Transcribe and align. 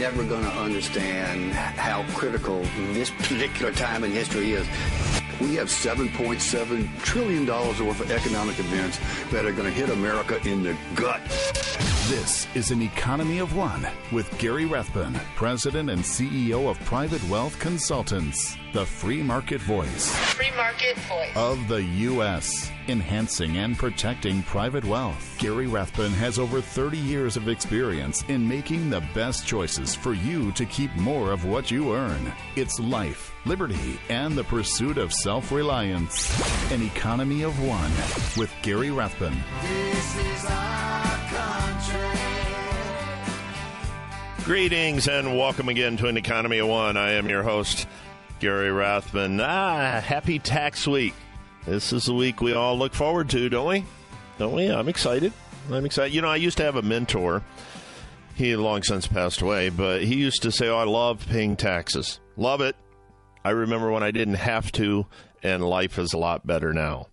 people 0.00 0.20
are 0.20 0.24
never 0.24 0.28
going 0.28 0.44
to 0.44 0.60
understand 0.60 1.52
how 1.52 2.04
critical 2.14 2.62
this 2.92 3.10
particular 3.10 3.72
time 3.72 4.04
in 4.04 4.10
history 4.10 4.52
is. 4.52 4.66
We 5.40 5.54
have 5.56 5.68
$7.7 5.68 7.02
trillion 7.02 7.46
worth 7.46 8.00
of 8.00 8.10
economic 8.10 8.58
events 8.58 8.98
that 9.30 9.44
are 9.46 9.52
going 9.52 9.64
to 9.64 9.70
hit 9.70 9.90
America 9.90 10.38
in 10.46 10.62
the 10.62 10.76
gut. 10.94 11.20
This 12.08 12.46
is 12.54 12.70
an 12.70 12.82
economy 12.82 13.38
of 13.38 13.54
one 13.56 13.86
with 14.10 14.36
Gary 14.38 14.66
Rathbun, 14.66 15.14
President 15.36 15.90
and 15.90 16.02
CEO 16.02 16.68
of 16.68 16.78
Private 16.80 17.22
Wealth 17.28 17.58
Consultants, 17.58 18.56
the 18.72 18.84
free 18.84 19.22
market 19.22 19.60
voice. 19.60 20.14
Free 20.34 20.49
market 20.70 20.96
voice. 20.98 21.36
Of 21.36 21.68
the 21.68 21.82
U.S., 21.82 22.70
enhancing 22.88 23.58
and 23.58 23.76
protecting 23.76 24.42
private 24.44 24.84
wealth. 24.84 25.36
Gary 25.38 25.66
Rathbun 25.66 26.12
has 26.12 26.38
over 26.38 26.60
30 26.60 26.96
years 26.96 27.36
of 27.36 27.48
experience 27.48 28.24
in 28.28 28.46
making 28.46 28.88
the 28.88 29.00
best 29.14 29.46
choices 29.46 29.94
for 29.94 30.14
you 30.14 30.52
to 30.52 30.64
keep 30.64 30.94
more 30.96 31.32
of 31.32 31.44
what 31.44 31.70
you 31.70 31.94
earn. 31.94 32.32
It's 32.56 32.78
life, 32.78 33.32
liberty, 33.46 33.98
and 34.08 34.36
the 34.36 34.44
pursuit 34.44 34.98
of 34.98 35.12
self 35.12 35.50
reliance. 35.50 36.30
An 36.70 36.82
economy 36.82 37.42
of 37.42 37.60
one 37.66 37.90
with 38.36 38.52
Gary 38.62 38.90
Rathbun. 38.90 39.36
This 39.62 40.16
is 40.16 40.46
our 40.46 41.16
country. 41.28 42.20
Greetings 44.44 45.08
and 45.08 45.36
welcome 45.36 45.68
again 45.68 45.96
to 45.96 46.06
an 46.06 46.16
Economy 46.16 46.58
of 46.58 46.68
One. 46.68 46.96
I 46.96 47.12
am 47.12 47.28
your 47.28 47.42
host, 47.42 47.86
Gary 48.40 48.72
Rathbun. 48.72 49.38
Ah, 49.38 50.00
happy 50.00 50.38
tax 50.38 50.86
week. 50.86 51.12
This 51.66 51.92
is 51.92 52.06
the 52.06 52.14
week 52.14 52.40
we 52.40 52.54
all 52.54 52.76
look 52.76 52.94
forward 52.94 53.28
to, 53.30 53.50
don't 53.50 53.68
we? 53.68 53.84
Don't 54.38 54.54
we? 54.54 54.68
I'm 54.68 54.88
excited. 54.88 55.34
I'm 55.70 55.84
excited. 55.84 56.14
You 56.14 56.22
know, 56.22 56.30
I 56.30 56.36
used 56.36 56.56
to 56.56 56.64
have 56.64 56.76
a 56.76 56.82
mentor. 56.82 57.42
He 58.34 58.56
long 58.56 58.82
since 58.82 59.06
passed 59.06 59.42
away, 59.42 59.68
but 59.68 60.02
he 60.02 60.14
used 60.14 60.40
to 60.42 60.50
say, 60.50 60.68
Oh, 60.68 60.78
I 60.78 60.84
love 60.84 61.26
paying 61.28 61.54
taxes. 61.54 62.18
Love 62.38 62.62
it. 62.62 62.76
I 63.44 63.50
remember 63.50 63.90
when 63.90 64.02
I 64.02 64.10
didn't 64.10 64.34
have 64.34 64.72
to, 64.72 65.04
and 65.42 65.62
life 65.62 65.98
is 65.98 66.14
a 66.14 66.18
lot 66.18 66.46
better 66.46 66.72
now. 66.72 67.08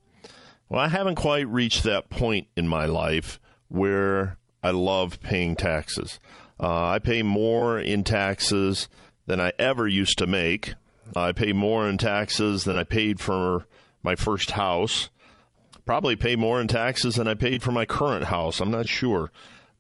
Well, 0.70 0.80
I 0.80 0.88
haven't 0.88 1.16
quite 1.16 1.50
reached 1.50 1.84
that 1.84 2.10
point 2.10 2.48
in 2.56 2.70
my 2.70 2.86
life 2.86 3.38
where 3.68 4.38
I 4.64 4.72
love 4.72 5.20
paying 5.20 5.58
taxes. 5.58 6.22
Uh, 6.58 6.86
I 6.88 7.00
pay 7.00 7.22
more 7.22 7.78
in 7.78 8.06
taxes 8.06 8.88
than 9.26 9.42
I 9.42 9.52
ever 9.60 9.90
used 9.90 10.18
to 10.20 10.28
make. 10.28 10.74
I 11.16 11.32
pay 11.32 11.54
more 11.54 11.88
in 11.88 11.98
taxes 11.98 12.64
than 12.64 12.78
I 12.78 12.84
paid 12.84 13.20
for 13.20 13.66
my 14.04 14.16
first 14.16 14.52
house. 14.52 15.10
Probably 15.86 16.16
pay 16.16 16.36
more 16.36 16.60
in 16.60 16.68
taxes 16.68 17.16
than 17.16 17.28
I 17.28 17.34
paid 17.34 17.64
for 17.64 17.72
my 17.72 17.86
current 17.86 18.26
house. 18.26 18.60
I'm 18.60 18.72
not 18.72 18.88
sure. 18.88 19.32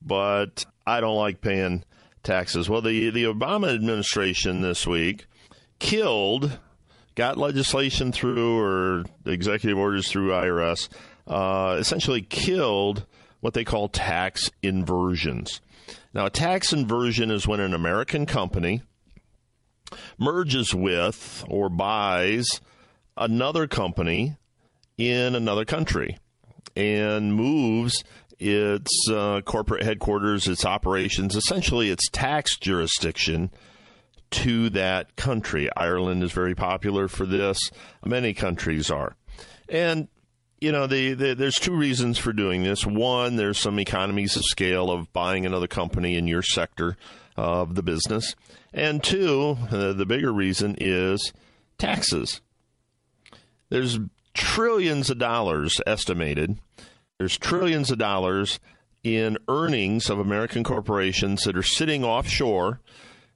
But 0.01 0.65
I 0.85 1.01
don't 1.01 1.17
like 1.17 1.41
paying 1.41 1.83
taxes. 2.23 2.69
Well, 2.69 2.81
the, 2.81 3.09
the 3.09 3.23
Obama 3.25 3.73
administration 3.73 4.61
this 4.61 4.87
week 4.87 5.27
killed, 5.79 6.59
got 7.15 7.37
legislation 7.37 8.11
through 8.11 8.59
or 8.59 9.03
executive 9.25 9.77
orders 9.77 10.09
through 10.09 10.29
IRS, 10.29 10.89
uh, 11.27 11.77
essentially 11.79 12.21
killed 12.21 13.05
what 13.39 13.53
they 13.53 13.63
call 13.63 13.87
tax 13.89 14.49
inversions. 14.61 15.61
Now, 16.13 16.25
a 16.25 16.29
tax 16.29 16.73
inversion 16.73 17.31
is 17.31 17.47
when 17.47 17.59
an 17.59 17.73
American 17.73 18.25
company 18.25 18.81
merges 20.17 20.73
with 20.73 21.43
or 21.49 21.69
buys 21.69 22.61
another 23.15 23.67
company 23.67 24.35
in 24.97 25.35
another 25.35 25.65
country 25.65 26.17
and 26.75 27.33
moves 27.33 28.03
its 28.39 29.09
uh, 29.09 29.41
corporate 29.41 29.83
headquarters, 29.83 30.47
its 30.47 30.65
operations, 30.65 31.35
essentially 31.35 31.89
its 31.89 32.07
tax 32.09 32.57
jurisdiction 32.57 33.51
to 34.29 34.69
that 34.69 35.15
country. 35.15 35.69
Ireland 35.75 36.23
is 36.23 36.31
very 36.31 36.53
popular 36.53 37.07
for 37.07 37.25
this. 37.25 37.57
Many 38.05 38.33
countries 38.33 38.91
are. 38.91 39.15
And 39.69 40.07
you 40.59 40.71
know, 40.71 40.87
the, 40.87 41.13
the, 41.13 41.35
there's 41.35 41.55
two 41.55 41.75
reasons 41.75 42.17
for 42.17 42.33
doing 42.33 42.63
this. 42.63 42.83
One, 42.85 43.35
there's 43.35 43.59
some 43.59 43.77
economies 43.77 44.35
of 44.35 44.43
scale 44.43 44.89
of 44.89 45.13
buying 45.13 45.45
another 45.45 45.67
company 45.67 46.15
in 46.15 46.27
your 46.27 46.41
sector 46.41 46.97
of 47.37 47.75
the 47.75 47.83
business. 47.83 48.35
And 48.73 49.03
two, 49.03 49.57
uh, 49.71 49.93
the 49.93 50.05
bigger 50.05 50.33
reason 50.33 50.75
is 50.79 51.31
taxes. 51.77 52.41
There's 53.69 53.99
trillions 54.33 55.09
of 55.09 55.19
dollars 55.19 55.79
estimated. 55.85 56.57
There's 57.17 57.37
trillions 57.37 57.91
of 57.91 57.97
dollars 57.97 58.59
in 59.03 59.37
earnings 59.47 60.09
of 60.09 60.19
American 60.19 60.63
corporations 60.63 61.43
that 61.43 61.57
are 61.57 61.63
sitting 61.63 62.03
offshore 62.03 62.81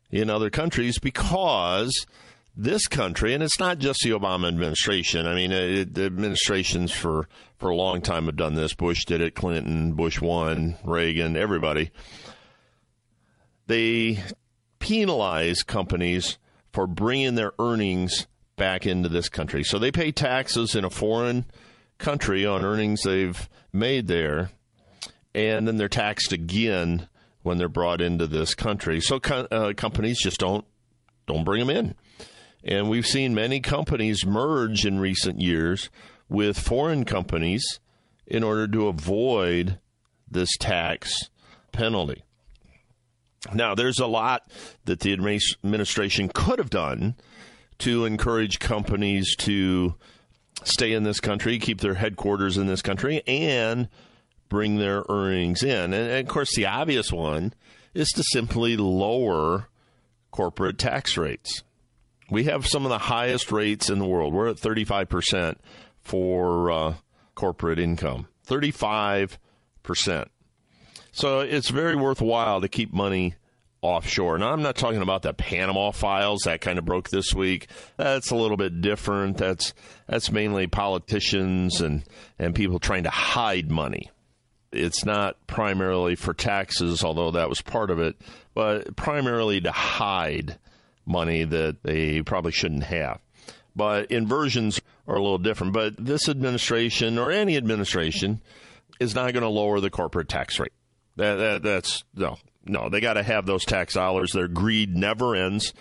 in 0.09 0.29
other 0.29 0.50
countries 0.50 1.00
because 1.00 2.06
this 2.56 2.88
country, 2.88 3.34
and 3.34 3.41
it's 3.41 3.59
not 3.59 3.79
just 3.79 4.01
the 4.03 4.09
Obama 4.11 4.47
administration. 4.47 5.25
I 5.25 5.35
mean, 5.35 5.51
it, 5.51 5.94
the 5.94 6.06
administrations 6.06 6.91
for 6.91 7.28
for 7.57 7.69
a 7.69 7.75
long 7.75 8.01
time 8.01 8.25
have 8.25 8.35
done 8.35 8.56
this. 8.56 8.73
Bush 8.73 9.06
did 9.06 9.22
it, 9.22 9.35
Clinton, 9.35 9.94
Bush 9.94 10.19
one, 10.19 10.78
Reagan, 10.84 11.38
everybody. 11.38 11.91
They 13.67 14.23
penalize 14.79 15.63
companies 15.63 16.38
for 16.73 16.88
bringing 16.88 17.35
their 17.35 17.51
earnings 17.59 18.27
back 18.55 18.85
into 18.85 19.09
this 19.09 19.29
country. 19.29 19.63
So 19.63 19.79
they 19.79 19.91
pay 19.91 20.11
taxes 20.11 20.75
in 20.75 20.85
a 20.85 20.89
foreign 20.89 21.45
country 21.97 22.45
on 22.45 22.66
earnings 22.66 23.03
they've 23.03 23.49
made 23.72 24.07
there, 24.07 24.51
and 25.33 25.67
then 25.67 25.77
they're 25.77 25.88
taxed 25.88 26.31
again 26.31 27.07
when 27.44 27.57
they're 27.57 27.69
brought 27.69 28.01
into 28.01 28.27
this 28.27 28.53
country. 28.53 29.01
So 29.01 29.19
uh, 29.23 29.73
companies 29.75 30.19
just 30.22 30.39
don't 30.39 30.66
don't 31.28 31.43
bring 31.43 31.66
them 31.66 31.75
in. 31.75 31.95
And 32.63 32.89
we've 32.89 33.05
seen 33.07 33.33
many 33.33 33.59
companies 33.59 34.25
merge 34.25 34.85
in 34.85 34.99
recent 34.99 35.39
years 35.39 35.89
with 36.29 36.59
foreign 36.59 37.05
companies 37.05 37.79
in 38.28 38.43
order 38.43 38.67
to 38.67 38.88
avoid 38.88 39.79
this 40.29 40.55
tax 40.57 41.29
penalty. 41.72 42.23
Now, 43.53 43.75
there's 43.75 44.00
a 44.00 44.07
lot 44.07 44.44
that 44.85 45.00
the 45.00 45.13
administration 45.13 46.29
could 46.29 46.59
have 46.59 46.69
done 46.69 47.16
to 47.79 48.06
encourage 48.06 48.59
companies 48.59 49.35
to 49.38 49.96
stay 50.63 50.94
in 50.94 51.03
this 51.03 51.19
country, 51.19 51.57
keep 51.57 51.81
their 51.81 51.96
headquarters 51.96 52.57
in 52.57 52.68
this 52.68 52.84
country, 52.84 53.24
and 53.25 53.90
bring 54.50 54.78
their 54.78 55.03
earnings 55.09 55.63
in. 55.63 55.94
And, 55.94 55.94
and 55.94 56.28
of 56.28 56.31
course, 56.31 56.56
the 56.56 56.68
obvious 56.68 57.12
one 57.12 57.53
is 57.94 58.09
to 58.09 58.24
simply 58.24 58.78
lower 58.78 59.68
corporate 60.29 60.78
tax 60.78 61.18
rates. 61.18 61.63
We 62.29 62.46
have 62.46 62.68
some 62.68 62.85
of 62.85 62.90
the 62.90 62.97
highest 62.97 63.52
rates 63.52 63.90
in 63.90 64.00
the 64.00 64.06
world. 64.06 64.34
We're 64.34 64.50
at 64.50 64.58
35% 64.58 65.56
for 66.02 66.72
uh, 66.72 66.94
corporate 67.35 67.79
income. 67.79 68.28
35%. 68.47 69.38
So 71.11 71.41
it's 71.41 71.69
very 71.69 71.95
worthwhile 71.95 72.61
to 72.61 72.67
keep 72.67 72.94
money 72.94 73.35
offshore. 73.81 74.38
Now, 74.38 74.51
I'm 74.53 74.61
not 74.61 74.75
talking 74.75 75.01
about 75.01 75.23
the 75.23 75.33
Panama 75.33 75.91
files 75.91 76.41
that 76.44 76.61
kind 76.61 76.77
of 76.77 76.85
broke 76.85 77.09
this 77.09 77.33
week. 77.33 77.67
That's 77.97 78.31
a 78.31 78.35
little 78.35 78.57
bit 78.57 78.81
different. 78.81 79.38
That's 79.38 79.73
that's 80.07 80.31
mainly 80.31 80.67
politicians 80.67 81.81
and 81.81 82.03
and 82.38 82.55
people 82.55 82.79
trying 82.79 83.03
to 83.03 83.09
hide 83.09 83.72
money. 83.72 84.09
It's 84.72 85.03
not 85.03 85.35
primarily 85.47 86.16
for 86.16 86.34
taxes, 86.34 87.03
although 87.03 87.31
that 87.31 87.49
was 87.49 87.61
part 87.61 87.90
of 87.91 87.99
it, 87.99 88.16
but 88.53 88.96
primarily 88.96 89.59
to 89.61 89.72
hide 89.72 90.57
money 91.05 91.43
that 91.43 91.84
they 91.84 92.22
probably 92.22 92.53
shouldn't 92.53 92.84
have. 92.84 93.19
But 93.75 94.11
inversions 94.11 94.79
are 95.07 95.16
a 95.16 95.22
little 95.22 95.40
different. 95.40 95.73
But 95.73 95.97
this 95.97 96.29
administration 96.29 97.17
or 97.17 97.31
any 97.31 97.57
administration 97.57 98.41
is 98.99 99.16
not 99.16 99.34
going 99.34 99.43
to 99.43 99.49
lower 99.49 99.79
the 99.79 99.90
corporate 99.90 100.29
tax 100.29 100.59
rate. 100.59 100.72
That, 101.17 101.35
that, 101.35 101.63
that's 101.63 102.03
no, 102.16 102.37
no. 102.66 102.90
They 102.90 102.99
got 103.02 103.13
to 103.13 103.23
have 103.23 103.46
those 103.46 103.66
tax 103.66 103.93
dollars. 103.93 104.31
Their 104.31 104.47
greed 104.47 104.96
never 104.96 105.35
ends, 105.35 105.73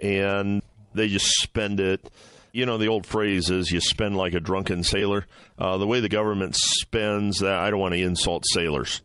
and 0.00 0.62
they 0.94 1.08
just 1.08 1.26
spend 1.40 1.80
it. 1.80 2.10
You 2.52 2.66
know, 2.66 2.76
the 2.76 2.88
old 2.88 3.06
phrase 3.06 3.48
is 3.48 3.70
you 3.70 3.80
spend 3.80 4.16
like 4.16 4.34
a 4.34 4.40
drunken 4.40 4.82
sailor. 4.82 5.26
Uh, 5.58 5.78
the 5.78 5.86
way 5.86 6.00
the 6.00 6.08
government 6.08 6.54
spends 6.56 7.38
that, 7.38 7.54
I 7.54 7.70
don't 7.70 7.80
want 7.80 7.94
to 7.94 8.00
insult 8.00 8.44
sailors. 8.52 9.00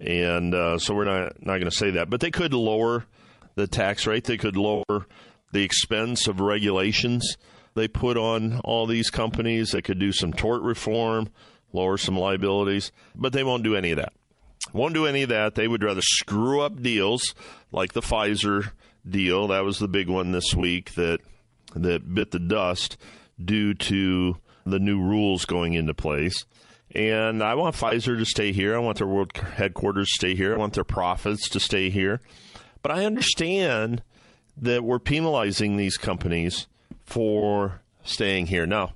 And 0.00 0.54
uh, 0.54 0.78
so 0.78 0.94
we're 0.94 1.04
not, 1.04 1.44
not 1.44 1.58
going 1.58 1.70
to 1.70 1.76
say 1.76 1.92
that. 1.92 2.10
But 2.10 2.20
they 2.20 2.32
could 2.32 2.54
lower 2.54 3.04
the 3.54 3.68
tax 3.68 4.06
rate. 4.06 4.24
They 4.24 4.36
could 4.36 4.56
lower 4.56 5.06
the 5.52 5.62
expense 5.62 6.26
of 6.26 6.40
regulations 6.40 7.36
they 7.78 7.88
put 7.88 8.16
on 8.16 8.60
all 8.64 8.86
these 8.86 9.08
companies. 9.08 9.70
They 9.70 9.82
could 9.82 9.98
do 9.98 10.12
some 10.12 10.32
tort 10.32 10.62
reform, 10.62 11.28
lower 11.72 11.96
some 11.96 12.18
liabilities, 12.18 12.90
but 13.14 13.32
they 13.32 13.44
won't 13.44 13.62
do 13.62 13.76
any 13.76 13.92
of 13.92 13.98
that. 13.98 14.12
Won't 14.72 14.94
do 14.94 15.06
any 15.06 15.22
of 15.22 15.28
that. 15.30 15.54
They 15.54 15.68
would 15.68 15.82
rather 15.82 16.02
screw 16.02 16.60
up 16.60 16.82
deals 16.82 17.34
like 17.72 17.92
the 17.92 18.02
Pfizer 18.02 18.72
deal. 19.08 19.48
That 19.48 19.64
was 19.64 19.78
the 19.78 19.88
big 19.88 20.08
one 20.08 20.32
this 20.32 20.54
week 20.54 20.94
that 20.94 21.20
that 21.74 22.14
bit 22.14 22.30
the 22.30 22.38
dust 22.38 22.96
due 23.42 23.74
to 23.74 24.36
the 24.64 24.78
new 24.78 25.00
rules 25.00 25.44
going 25.44 25.74
into 25.74 25.94
place. 25.94 26.44
And 26.94 27.42
I 27.42 27.54
want 27.54 27.76
Pfizer 27.76 28.18
to 28.18 28.24
stay 28.24 28.52
here. 28.52 28.74
I 28.74 28.78
want 28.78 28.98
their 28.98 29.06
world 29.06 29.36
headquarters 29.36 30.08
to 30.08 30.14
stay 30.14 30.34
here. 30.34 30.54
I 30.54 30.58
want 30.58 30.74
their 30.74 30.84
profits 30.84 31.48
to 31.50 31.60
stay 31.60 31.90
here. 31.90 32.20
But 32.82 32.92
I 32.92 33.04
understand 33.04 34.02
that 34.56 34.84
we're 34.84 34.98
penalizing 34.98 35.76
these 35.76 35.96
companies 35.96 36.66
for 37.04 37.82
staying 38.04 38.46
here. 38.46 38.66
Now, 38.66 38.92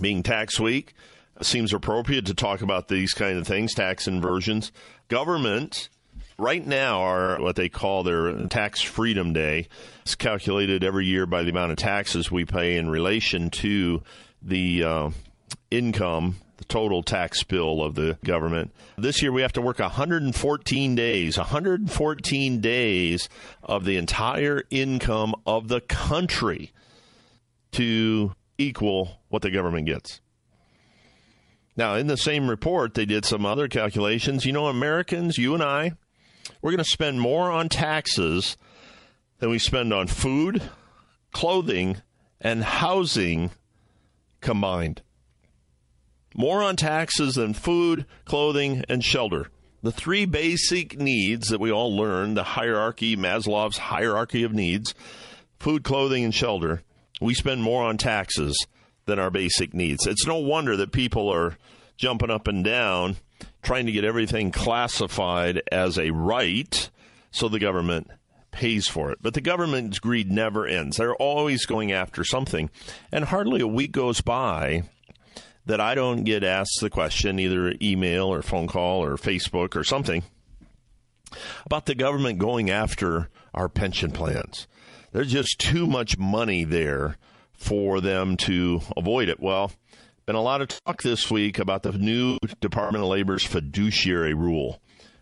being 0.00 0.22
tax 0.22 0.60
week, 0.60 0.94
seems 1.42 1.72
appropriate 1.72 2.26
to 2.26 2.34
talk 2.34 2.62
about 2.62 2.88
these 2.88 3.12
kind 3.12 3.38
of 3.38 3.46
things, 3.46 3.74
tax 3.74 4.06
inversions. 4.06 4.72
Government 5.08 5.88
right 6.38 6.66
now 6.66 7.00
are 7.00 7.40
what 7.40 7.56
they 7.56 7.68
call 7.68 8.02
their 8.02 8.46
tax 8.48 8.82
freedom 8.82 9.32
day. 9.32 9.68
It's 10.02 10.14
calculated 10.14 10.84
every 10.84 11.06
year 11.06 11.26
by 11.26 11.42
the 11.42 11.50
amount 11.50 11.72
of 11.72 11.78
taxes 11.78 12.30
we 12.30 12.44
pay 12.44 12.76
in 12.76 12.90
relation 12.90 13.50
to 13.50 14.02
the 14.42 14.84
uh, 14.84 15.10
income 15.70 16.36
the 16.56 16.64
total 16.64 17.02
tax 17.02 17.42
bill 17.42 17.82
of 17.82 17.94
the 17.94 18.18
government. 18.24 18.72
This 18.96 19.22
year 19.22 19.32
we 19.32 19.42
have 19.42 19.52
to 19.54 19.60
work 19.60 19.78
114 19.78 20.94
days, 20.94 21.36
114 21.36 22.60
days 22.60 23.28
of 23.62 23.84
the 23.84 23.96
entire 23.96 24.62
income 24.70 25.34
of 25.46 25.68
the 25.68 25.80
country 25.82 26.72
to 27.72 28.34
equal 28.58 29.20
what 29.28 29.42
the 29.42 29.50
government 29.50 29.86
gets. 29.86 30.20
Now, 31.76 31.94
in 31.94 32.06
the 32.06 32.16
same 32.16 32.48
report, 32.48 32.94
they 32.94 33.04
did 33.04 33.24
some 33.24 33.44
other 33.44 33.68
calculations. 33.68 34.46
You 34.46 34.52
know, 34.52 34.66
Americans, 34.66 35.36
you 35.36 35.52
and 35.54 35.62
I, 35.62 35.92
we're 36.62 36.70
going 36.70 36.78
to 36.78 36.84
spend 36.84 37.20
more 37.20 37.50
on 37.50 37.68
taxes 37.68 38.56
than 39.38 39.50
we 39.50 39.58
spend 39.58 39.92
on 39.92 40.06
food, 40.06 40.62
clothing, 41.32 41.98
and 42.40 42.64
housing 42.64 43.50
combined. 44.40 45.02
More 46.34 46.62
on 46.62 46.76
taxes 46.76 47.34
than 47.34 47.52
food, 47.52 48.06
clothing, 48.24 48.84
and 48.88 49.04
shelter. 49.04 49.48
The 49.82 49.92
three 49.92 50.24
basic 50.24 50.98
needs 50.98 51.48
that 51.48 51.60
we 51.60 51.70
all 51.70 51.94
learn 51.94 52.34
the 52.34 52.42
hierarchy, 52.42 53.16
Maslow's 53.16 53.78
hierarchy 53.78 54.42
of 54.42 54.52
needs, 54.52 54.94
food, 55.58 55.84
clothing, 55.84 56.24
and 56.24 56.34
shelter, 56.34 56.82
we 57.20 57.34
spend 57.34 57.62
more 57.62 57.84
on 57.84 57.96
taxes 57.96 58.56
than 59.06 59.18
our 59.18 59.30
basic 59.30 59.72
needs. 59.72 60.06
It's 60.06 60.26
no 60.26 60.36
wonder 60.38 60.76
that 60.76 60.92
people 60.92 61.28
are 61.32 61.56
jumping 61.96 62.30
up 62.30 62.48
and 62.48 62.64
down 62.64 63.16
trying 63.62 63.86
to 63.86 63.92
get 63.92 64.04
everything 64.04 64.50
classified 64.50 65.62
as 65.72 65.98
a 65.98 66.10
right 66.10 66.90
so 67.30 67.48
the 67.48 67.58
government 67.58 68.10
pays 68.50 68.88
for 68.88 69.10
it. 69.10 69.18
But 69.20 69.34
the 69.34 69.40
government's 69.40 69.98
greed 69.98 70.30
never 70.30 70.66
ends. 70.66 70.96
They're 70.96 71.14
always 71.14 71.66
going 71.66 71.92
after 71.92 72.24
something. 72.24 72.70
And 73.12 73.24
hardly 73.24 73.60
a 73.60 73.66
week 73.66 73.92
goes 73.92 74.20
by 74.20 74.84
that 75.66 75.80
I 75.80 75.94
don't 75.94 76.24
get 76.24 76.44
asked 76.44 76.78
the 76.80 76.90
question, 76.90 77.38
either 77.38 77.74
email 77.82 78.32
or 78.32 78.42
phone 78.42 78.66
call 78.66 79.04
or 79.04 79.16
Facebook 79.16 79.76
or 79.76 79.84
something, 79.84 80.22
about 81.64 81.86
the 81.86 81.94
government 81.94 82.38
going 82.38 82.70
after 82.70 83.28
our 83.52 83.68
pension 83.68 84.10
plans. 84.10 84.66
There's 85.12 85.32
just 85.32 85.58
too 85.58 85.86
much 85.86 86.18
money 86.18 86.64
there 86.64 87.16
for 87.56 88.00
them 88.00 88.36
to 88.38 88.80
avoid 88.96 89.28
it. 89.28 89.40
Well, 89.40 89.72
been 90.26 90.36
a 90.36 90.42
lot 90.42 90.60
of 90.60 90.68
talk 90.68 91.02
this 91.02 91.30
week 91.30 91.58
about 91.58 91.82
the 91.82 91.92
new 91.92 92.38
Department 92.60 93.04
of 93.04 93.10
Labor's 93.10 93.44
fiduciary 93.44 94.34
rule 94.34 94.80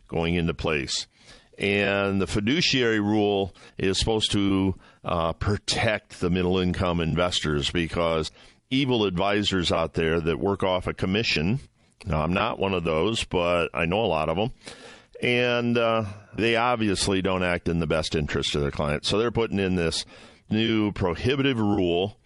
going 0.08 0.34
into 0.34 0.54
place. 0.54 1.06
And 1.58 2.20
the 2.20 2.26
fiduciary 2.26 3.00
rule 3.00 3.54
is 3.78 3.98
supposed 3.98 4.32
to 4.32 4.74
uh, 5.04 5.34
protect 5.34 6.20
the 6.20 6.30
middle 6.30 6.58
income 6.58 7.00
investors 7.00 7.70
because 7.70 8.30
evil 8.70 9.04
advisors 9.04 9.70
out 9.70 9.94
there 9.94 10.20
that 10.20 10.40
work 10.40 10.62
off 10.62 10.86
a 10.86 10.94
commission. 10.94 11.60
Now, 12.06 12.22
I'm 12.22 12.32
not 12.32 12.58
one 12.58 12.74
of 12.74 12.84
those, 12.84 13.24
but 13.24 13.68
I 13.74 13.84
know 13.84 14.00
a 14.00 14.06
lot 14.06 14.28
of 14.28 14.36
them. 14.36 14.52
And 15.22 15.78
uh, 15.78 16.04
they 16.34 16.56
obviously 16.56 17.22
don't 17.22 17.44
act 17.44 17.68
in 17.68 17.78
the 17.78 17.86
best 17.86 18.14
interest 18.14 18.54
of 18.54 18.62
their 18.62 18.70
clients. 18.70 19.08
So 19.08 19.18
they're 19.18 19.30
putting 19.30 19.58
in 19.58 19.74
this 19.74 20.04
new 20.50 20.92
prohibitive 20.92 21.58
rule 21.58 22.18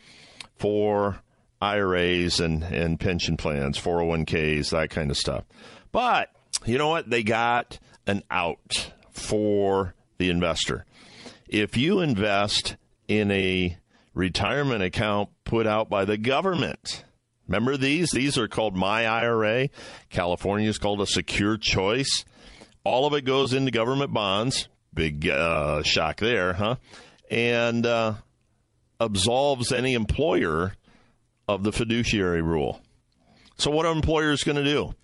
for 0.58 1.20
IRAs 1.60 2.40
and, 2.40 2.62
and 2.62 3.00
pension 3.00 3.36
plans, 3.36 3.78
401ks, 3.78 4.70
that 4.70 4.90
kind 4.90 5.10
of 5.10 5.16
stuff. 5.16 5.44
But 5.92 6.30
you 6.64 6.78
know 6.78 6.88
what? 6.88 7.08
They 7.10 7.22
got 7.22 7.78
an 8.06 8.22
out 8.30 8.92
for 9.10 9.94
the 10.18 10.30
investor. 10.30 10.84
If 11.48 11.76
you 11.76 12.00
invest 12.00 12.76
in 13.06 13.30
a 13.30 13.76
retirement 14.14 14.82
account 14.82 15.30
put 15.44 15.66
out 15.66 15.88
by 15.88 16.04
the 16.04 16.18
government, 16.18 17.04
remember 17.46 17.76
these? 17.76 18.10
These 18.10 18.36
are 18.38 18.48
called 18.48 18.76
My 18.76 19.06
IRA. 19.06 19.68
California 20.10 20.68
is 20.68 20.78
called 20.78 21.00
a 21.00 21.06
secure 21.06 21.56
choice. 21.56 22.24
All 22.84 23.06
of 23.06 23.14
it 23.14 23.24
goes 23.24 23.52
into 23.52 23.70
government 23.70 24.12
bonds. 24.12 24.68
Big 24.94 25.28
uh, 25.28 25.82
shock 25.82 26.18
there, 26.18 26.52
huh? 26.54 26.76
And 27.30 27.84
uh, 27.84 28.14
absolves 29.00 29.72
any 29.72 29.94
employer 29.94 30.74
of 31.46 31.62
the 31.62 31.72
fiduciary 31.72 32.42
rule. 32.42 32.80
So, 33.56 33.70
what 33.70 33.86
are 33.86 33.92
employers 33.92 34.44
going 34.44 34.56
to 34.56 34.64
do? 34.64 34.94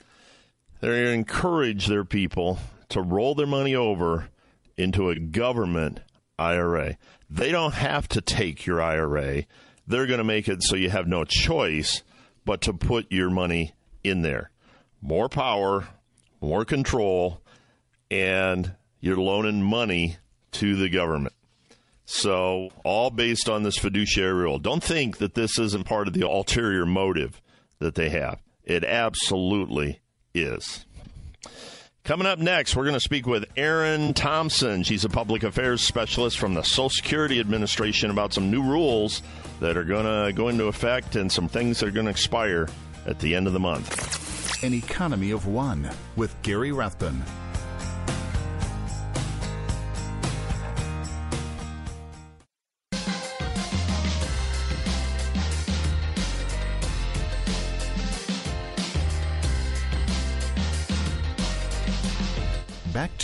They're 0.81 0.93
going 0.93 1.07
to 1.07 1.13
encourage 1.13 1.87
their 1.87 2.05
people 2.05 2.59
to 2.91 3.01
roll 3.01 3.35
their 3.35 3.47
money 3.47 3.75
over 3.75 4.29
into 4.77 5.09
a 5.09 5.19
government 5.19 6.01
IRA. 6.39 6.97
They 7.31 7.51
don't 7.51 7.75
have 7.75 8.09
to 8.09 8.21
take 8.21 8.67
your 8.67 8.83
IRA. 8.83 9.45
They're 9.87 10.07
going 10.07 10.19
to 10.19 10.25
make 10.25 10.49
it 10.49 10.63
so 10.63 10.77
you 10.77 10.91
have 10.91 11.07
no 11.07 11.25
choice 11.25 12.03
but 12.45 12.61
to 12.63 12.73
put 12.73 13.11
your 13.11 13.31
money 13.31 13.73
in 14.03 14.23
there. 14.23 14.51
More 15.01 15.29
power, 15.29 15.89
more 16.41 16.65
control, 16.65 17.41
and 18.11 18.75
you're 19.01 19.17
loaning 19.17 19.63
money 19.63 20.17
to 20.53 20.77
the 20.77 20.89
government. 20.89 21.35
So, 22.07 22.69
all 22.85 23.11
based 23.11 23.49
on 23.49 23.63
this 23.63 23.79
fiduciary 23.79 24.35
rule. 24.35 24.59
Don't 24.59 24.83
think 24.83 25.19
that 25.19 25.35
this 25.35 25.59
isn't 25.59 25.87
part 25.87 26.07
of 26.07 26.13
the 26.15 26.29
ulterior 26.29 26.85
motive 26.85 27.41
that 27.79 27.95
they 27.95 28.11
have. 28.11 28.41
It 28.63 28.85
absolutely 28.85 30.01
is. 30.35 30.85
Coming 32.05 32.27
up 32.27 32.39
next, 32.39 32.77
we're 32.77 32.85
going 32.85 32.93
to 32.93 33.01
speak 33.01 33.27
with 33.27 33.47
Erin 33.57 34.13
Thompson. 34.13 34.83
She's 34.83 35.07
a 35.07 35.09
public 35.09 35.43
affairs 35.43 35.81
specialist 35.81 36.39
from 36.39 36.53
the 36.53 36.63
Social 36.63 36.91
Security 36.91 37.41
Administration 37.41 38.11
about 38.11 38.35
some 38.35 38.51
new 38.51 38.63
rules 38.63 39.23
that 39.61 39.79
are 39.79 39.85
going 39.85 40.05
to 40.05 40.35
go 40.35 40.49
into 40.49 40.65
effect 40.65 41.17
and 41.17 41.33
some 41.33 41.49
things 41.49 41.81
that 41.81 41.89
are 41.89 41.93
going 41.93 42.05
to 42.05 42.11
expire 42.11 42.69
at 43.07 43.21
the 43.21 43.35
end 43.35 43.47
of 43.47 43.55
the 43.55 43.61
month. 43.61 44.63
An 44.63 44.75
Economy 44.75 45.31
of 45.31 45.47
One 45.47 45.91
with 46.17 46.35
Gary 46.43 46.73
Rathbun. 46.73 47.23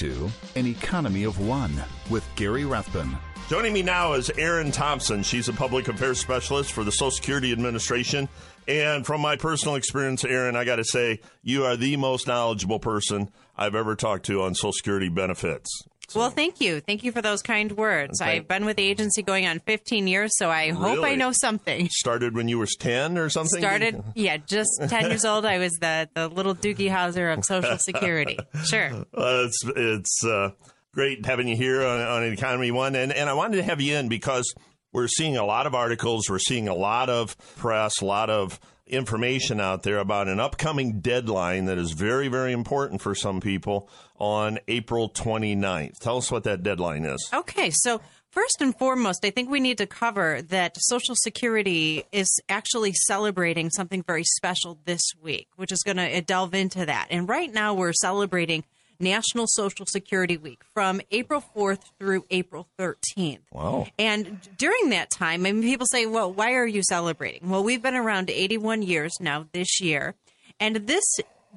To 0.01 0.31
An 0.57 0.67
Economy 0.67 1.25
of 1.25 1.47
One 1.47 1.75
with 2.09 2.27
Gary 2.35 2.65
Rathbun. 2.65 3.19
Joining 3.51 3.75
me 3.75 3.83
now 3.83 4.15
is 4.15 4.31
Erin 4.39 4.73
Thompson. 4.73 5.23
She's 5.23 5.51
a 5.51 5.53
public 5.53 5.89
affairs 5.89 6.19
specialist 6.19 6.73
for 6.73 6.85
the 6.85 6.91
Social 6.91 7.11
Security 7.11 7.53
Administration. 7.53 8.27
And 8.67 9.05
from 9.05 9.21
my 9.21 9.37
personal 9.37 9.75
experience, 9.75 10.25
Erin, 10.25 10.57
I 10.57 10.65
got 10.65 10.77
to 10.77 10.85
say, 10.85 11.21
you 11.43 11.67
are 11.67 11.77
the 11.77 11.99
most 11.99 12.27
knowledgeable 12.27 12.79
person 12.79 13.31
I've 13.59 13.75
ever 13.75 13.95
talked 13.95 14.25
to 14.27 14.41
on 14.41 14.55
Social 14.55 14.73
Security 14.73 15.11
benefits. 15.11 15.83
So. 16.11 16.19
Well, 16.19 16.31
thank 16.31 16.61
you. 16.61 16.81
Thank 16.81 17.05
you 17.05 17.13
for 17.13 17.23
those 17.23 17.41
kind 17.41 17.71
words. 17.71 18.21
Okay. 18.21 18.39
I've 18.39 18.49
been 18.49 18.65
with 18.65 18.77
the 18.77 18.83
agency 18.83 19.23
going 19.23 19.47
on 19.47 19.61
15 19.61 20.09
years, 20.09 20.33
so 20.37 20.51
I 20.51 20.71
hope? 20.71 21.05
I 21.05 21.15
know 21.15 21.31
something. 21.31 21.89
Started 21.93 22.35
when 22.35 22.49
you 22.49 22.59
were 22.59 22.67
10 22.67 23.17
or 23.17 23.29
something? 23.29 23.61
Started, 23.61 24.03
yeah, 24.17 24.39
just 24.39 24.71
10 24.89 25.11
years 25.11 25.25
old. 25.25 25.45
I 25.45 25.59
was 25.59 25.71
the, 25.81 26.09
the 26.15 26.27
little 26.27 26.57
Doogie 26.57 26.91
Howser 26.91 27.33
of 27.33 27.45
Social 27.45 27.79
Security. 27.81 28.37
Sure. 28.65 28.91
Well, 29.13 29.45
it's 29.45 29.63
it's 29.77 30.25
uh, 30.25 30.51
great 30.93 31.25
having 31.25 31.47
you 31.47 31.55
here 31.55 31.87
on, 31.87 32.01
on 32.01 32.25
Economy 32.25 32.73
One. 32.73 32.97
And, 32.97 33.13
and 33.13 33.31
I 33.31 33.35
wanted 33.35 33.59
to 33.59 33.63
have 33.63 33.81
you 33.81 33.95
in 33.95 34.09
because 34.09 34.53
we're 34.93 35.07
seeing 35.07 35.37
a 35.37 35.45
lot 35.45 35.69
of 35.69 35.77
articles, 35.77 36.29
we're 36.29 36.41
seeing 36.41 36.67
a 36.67 36.75
lot 36.75 37.09
of 37.09 37.39
press, 37.57 38.01
a 38.01 38.05
lot 38.05 38.31
of 38.31 38.59
information 38.91 39.61
out 39.61 39.83
there 39.83 39.99
about 39.99 40.29
an 40.29 40.41
upcoming 40.41 41.01
deadline 41.01 41.67
that 41.67 41.79
is 41.79 41.93
very, 41.93 42.29
very 42.29 42.53
important 42.53 43.01
for 43.01 43.15
some 43.15 43.41
people 43.41 43.89
on 44.19 44.59
April 44.69 45.09
29th. 45.09 45.99
Tell 45.99 46.19
us 46.19 46.31
what 46.31 46.45
that 46.45 46.63
deadline 46.63 47.05
is. 47.05 47.31
Okay, 47.33 47.71
so 47.71 48.01
First 48.31 48.63
and 48.63 48.77
foremost, 48.79 49.25
I 49.25 49.31
think 49.31 49.51
we 49.51 49.59
need 49.59 49.79
to 49.79 49.89
cover 49.89 50.41
that 50.43 50.77
Social 50.79 51.17
Security 51.17 52.05
is 52.13 52.29
actually 52.49 52.93
celebrating 52.93 53.71
something 53.71 54.05
very 54.05 54.23
special 54.23 54.79
this 54.85 55.03
week, 55.21 55.49
which 55.57 55.73
is 55.73 55.83
going 55.83 55.97
to 55.97 56.19
uh, 56.19 56.21
delve 56.25 56.55
into 56.55 56.87
that. 56.87 57.09
And 57.11 57.29
right 57.29 57.53
now, 57.53 57.75
we're 57.75 57.93
celebrating 57.93 58.63
National 59.01 59.47
Social 59.47 59.87
Security 59.87 60.37
Week 60.37 60.63
from 60.75 61.01
April 61.11 61.43
4th 61.57 61.81
through 61.99 62.25
April 62.31 62.69
13th. 62.79 63.41
Wow. 63.53 63.87
And 63.99 64.39
during 64.57 64.91
that 64.91 65.11
time, 65.11 65.47
I 65.47 65.53
mean, 65.53 65.63
people 65.63 65.87
say, 65.87 66.07
well, 66.07 66.33
why 66.33 66.53
are 66.55 66.67
you 66.67 66.83
celebrating? 66.83 67.49
Well, 67.49 67.65
we've 67.65 67.83
been 67.83 67.95
around 67.95 68.31
81 68.31 68.83
years 68.83 69.13
now 69.21 69.47
this 69.53 69.81
year. 69.81 70.15
And 70.59 70.77
this 70.77 71.05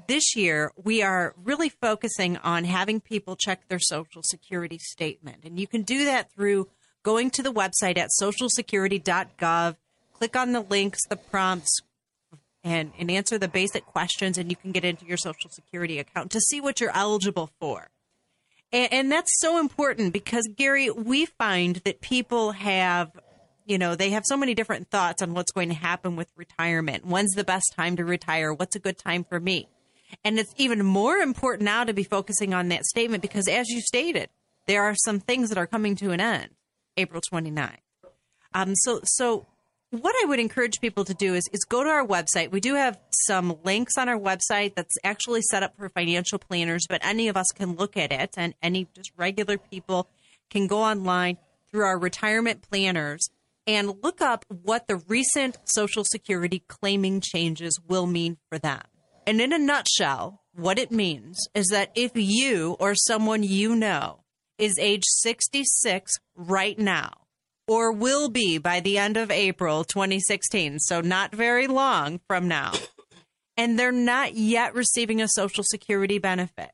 this 0.08 0.36
year 0.36 0.72
we 0.84 1.04
are 1.04 1.36
really 1.44 1.70
focusing 1.70 2.38
on 2.38 2.64
having 2.64 3.00
people 3.00 3.36
check 3.36 3.68
their 3.68 3.80
social 3.80 4.24
security 4.24 4.80
statement. 4.80 5.44
And 5.44 5.60
you 5.60 5.68
can 5.68 5.84
do 5.84 6.06
that 6.06 6.32
through 6.34 6.68
going 7.04 7.30
to 7.32 7.44
the 7.44 7.54
website 7.54 7.98
at 7.98 8.10
socialsecurity.gov, 8.20 9.76
click 10.14 10.36
on 10.36 10.54
the 10.54 10.62
links, 10.62 11.00
the 11.10 11.16
prompts, 11.16 11.82
and, 12.63 12.91
and 12.98 13.12
answer 13.12 13.38
the 13.38 13.48
basic 13.48 13.86
questions, 13.86 14.38
and 14.38 14.50
you 14.50 14.55
can 14.55 14.72
get 14.72 14.86
into 14.86 15.05
your 15.05 15.17
social 15.17 15.50
security 15.50 16.00
account 16.00 16.32
to 16.32 16.39
see 16.39 16.62
what 16.62 16.79
you're 16.79 16.96
eligible 16.96 17.50
for. 17.60 17.89
And, 18.72 18.93
and 18.93 19.12
that's 19.12 19.39
so 19.39 19.60
important 19.60 20.13
because, 20.13 20.48
Gary, 20.55 20.89
we 20.89 21.25
find 21.25 21.77
that 21.77 22.01
people 22.01 22.53
have 22.53 23.12
you 23.65 23.77
know, 23.77 23.96
they 23.96 24.10
have 24.10 24.24
so 24.25 24.38
many 24.38 24.53
different 24.53 24.89
thoughts 24.89 25.22
on 25.22 25.34
what's 25.34 25.51
going 25.51 25.70
to 25.70 25.75
happen 25.75 26.15
with 26.15 26.29
retirement. 26.36 27.05
When's 27.05 27.34
the 27.34 27.43
best 27.43 27.74
time 27.75 27.96
to 27.96 28.05
retire? 28.05 28.53
What's 28.53 28.75
a 28.75 28.79
good 28.79 28.98
time 28.98 29.24
for 29.24 29.39
me? 29.39 29.70
And 30.24 30.38
it's 30.38 30.53
even 30.58 30.86
more 30.86 31.17
important 31.17 31.63
now 31.63 31.84
to 31.84 31.93
be 31.93 32.03
focusing 32.03 32.53
on 32.53 32.67
that 32.70 32.86
statement 32.86 33.22
because, 33.22 33.48
as 33.48 33.70
you 33.70 33.82
stated, 33.82 34.29
there 34.67 34.84
are 34.84 34.96
some 34.96 35.20
things 35.20 35.50
that 35.50 35.58
are 35.58 35.67
coming 35.67 35.96
to 35.98 36.12
an 36.12 36.20
end 36.20 36.50
April 36.98 37.22
29th. 37.22 37.77
Um, 38.53 38.75
so, 38.75 39.00
so 39.03 39.48
what 40.02 40.16
I 40.24 40.26
would 40.26 40.40
encourage 40.40 40.82
people 40.82 41.06
to 41.06 41.14
do 41.14 41.36
is, 41.36 41.48
is 41.54 41.64
go 41.66 41.84
to 41.84 41.90
our 41.90 42.06
website. 42.06 42.50
We 42.50 42.60
do 42.60 42.74
have 42.74 42.98
some 43.12 43.58
links 43.64 43.96
on 43.96 44.10
our 44.10 44.18
website 44.18 44.74
that's 44.74 44.98
actually 45.04 45.42
set 45.44 45.62
up 45.62 45.78
for 45.78 45.88
financial 45.88 46.40
planners, 46.40 46.88
but 46.90 47.06
any 47.06 47.28
of 47.28 47.38
us 47.38 47.46
can 47.54 47.76
look 47.76 47.96
at 47.96 48.12
it, 48.12 48.34
and 48.36 48.56
any 48.64 48.88
just 48.96 49.12
regular 49.18 49.60
people 49.60 50.08
can 50.50 50.66
go 50.66 50.80
online 50.80 51.38
through 51.70 51.86
our 51.86 52.00
retirement 52.00 52.68
planners 52.68 53.30
and 53.68 53.94
look 54.02 54.20
up 54.20 54.46
what 54.64 54.88
the 54.88 54.96
recent 54.96 55.58
Social 55.66 56.04
Security 56.04 56.64
claiming 56.68 57.22
changes 57.22 57.80
will 57.88 58.08
mean 58.08 58.38
for 58.50 58.58
them. 58.58 58.82
And 59.28 59.40
in 59.40 59.54
a 59.54 59.60
nutshell, 59.60 60.42
what 60.56 60.80
it 60.80 60.92
means 60.92 61.38
is 61.54 61.68
that 61.68 61.92
if 61.94 62.12
you 62.16 62.78
or 62.80 62.96
someone 62.96 63.44
you 63.44 63.76
know 63.76 64.24
is 64.58 64.80
age 64.80 65.04
66 65.06 66.14
right 66.36 66.78
now, 66.80 67.12
or 67.67 67.91
will 67.91 68.29
be 68.29 68.58
by 68.58 68.79
the 68.79 68.98
end 68.98 69.17
of 69.17 69.32
April 69.32 69.84
2016, 69.84 70.79
so 70.79 71.01
not 71.01 71.34
very 71.34 71.67
long 71.67 72.20
from 72.27 72.48
now, 72.48 72.74
and 73.58 73.77
they're 73.77 73.91
not 73.91 74.34
yet 74.34 74.75
receiving 74.75 75.22
a 75.22 75.27
Social 75.27 75.63
Security 75.63 76.17
benefit, 76.20 76.72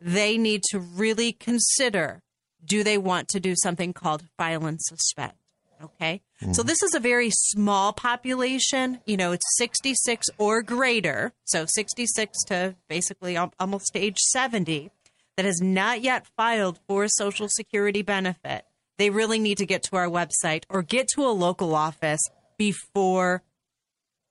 they 0.00 0.36
need 0.36 0.62
to 0.70 0.78
really 0.78 1.32
consider 1.32 2.22
do 2.64 2.84
they 2.84 2.98
want 2.98 3.28
to 3.28 3.40
do 3.40 3.54
something 3.56 3.92
called 3.92 4.24
file 4.38 4.66
and 4.66 4.80
suspend? 4.80 5.32
Okay. 5.82 6.22
Mm-hmm. 6.40 6.52
So 6.52 6.62
this 6.62 6.82
is 6.82 6.94
a 6.94 7.00
very 7.00 7.30
small 7.30 7.92
population. 7.92 9.00
You 9.04 9.16
know, 9.16 9.32
it's 9.32 9.56
66 9.56 10.28
or 10.38 10.62
greater. 10.62 11.32
So 11.44 11.66
66 11.66 12.44
to 12.44 12.76
basically 12.88 13.36
almost 13.36 13.96
age 13.96 14.18
70 14.18 14.90
that 15.36 15.44
has 15.44 15.60
not 15.60 16.02
yet 16.02 16.26
filed 16.36 16.78
for 16.86 17.04
a 17.04 17.08
Social 17.08 17.48
Security 17.48 18.02
benefit. 18.02 18.64
They 18.98 19.10
really 19.10 19.38
need 19.38 19.58
to 19.58 19.66
get 19.66 19.82
to 19.84 19.96
our 19.96 20.08
website 20.08 20.64
or 20.68 20.82
get 20.82 21.08
to 21.14 21.22
a 21.22 21.32
local 21.32 21.74
office 21.74 22.20
before 22.56 23.42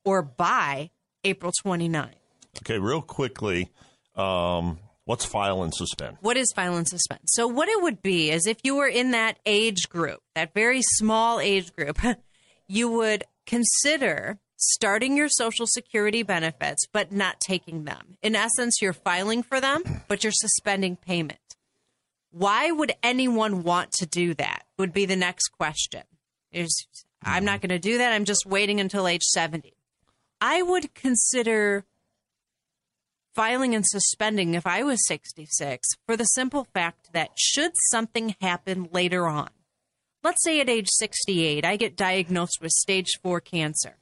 or 0.06 0.22
by 0.22 0.92
April 1.24 1.52
29th. 1.66 2.14
Okay, 2.60 2.80
real 2.80 3.02
quickly. 3.02 3.70
Um, 4.16 4.80
What's 5.06 5.26
file 5.26 5.64
and 5.64 5.74
suspend? 5.74 6.18
What 6.22 6.38
is 6.38 6.54
file 6.56 6.78
and 6.78 6.88
suspend? 6.88 7.22
So, 7.26 7.48
what 7.48 7.68
it 7.68 7.82
would 7.82 8.02
be 8.02 8.30
is 8.30 8.46
if 8.46 8.60
you 8.64 8.76
were 8.76 8.88
in 8.88 9.12
that 9.12 9.40
age 9.46 9.90
group, 9.90 10.20
that 10.36 10.54
very 10.54 10.82
small 10.84 11.40
age 11.40 11.76
group, 11.76 12.00
you 12.68 12.90
would 12.90 13.24
consider 13.46 14.38
starting 14.58 15.18
your 15.18 15.28
Social 15.28 15.66
Security 15.66 16.22
benefits, 16.22 16.86
but 16.94 17.12
not 17.12 17.40
taking 17.40 17.84
them. 17.84 18.16
In 18.22 18.36
essence, 18.36 18.78
you're 18.80 18.94
filing 18.94 19.42
for 19.42 19.60
them, 19.60 19.84
but 20.08 20.24
you're 20.24 20.32
suspending 20.32 20.96
payment. 20.96 21.40
Why 22.32 22.72
would 22.72 22.94
anyone 23.04 23.64
want 23.64 23.92
to 23.94 24.06
do 24.06 24.34
that? 24.36 24.64
Would 24.78 24.94
be 24.94 25.06
the 25.06 25.16
next 25.16 25.50
question. 25.50 26.04
Is 26.52 26.88
I'm 27.24 27.46
not 27.46 27.60
mm-hmm. 27.60 27.68
going 27.68 27.82
to 27.82 27.90
do 27.90 27.98
that. 28.00 28.14
I'm 28.14 28.26
just 28.26 28.46
waiting 28.46 28.80
until 28.80 29.08
age 29.08 29.24
70. 29.24 29.74
I 30.40 30.62
would 30.62 30.94
consider 30.96 31.86
filing 33.34 33.76
and 33.76 33.86
suspending 33.86 34.54
if 34.54 34.66
I 34.68 34.84
was 34.84 35.06
66 35.08 35.88
for 36.06 36.18
the 36.18 36.26
simple 36.26 36.68
fact 36.74 37.14
that 37.14 37.32
should 37.38 37.72
something 37.90 38.36
happen 38.42 38.90
later 38.92 39.28
on, 39.28 39.50
let's 40.24 40.44
say 40.44 40.60
at 40.60 40.70
age 40.70 40.90
68, 40.90 41.66
I 41.66 41.76
get 41.78 41.96
diagnosed 41.96 42.60
with 42.62 42.72
stage 42.72 43.20
four 43.22 43.40
cancer. 43.40 43.98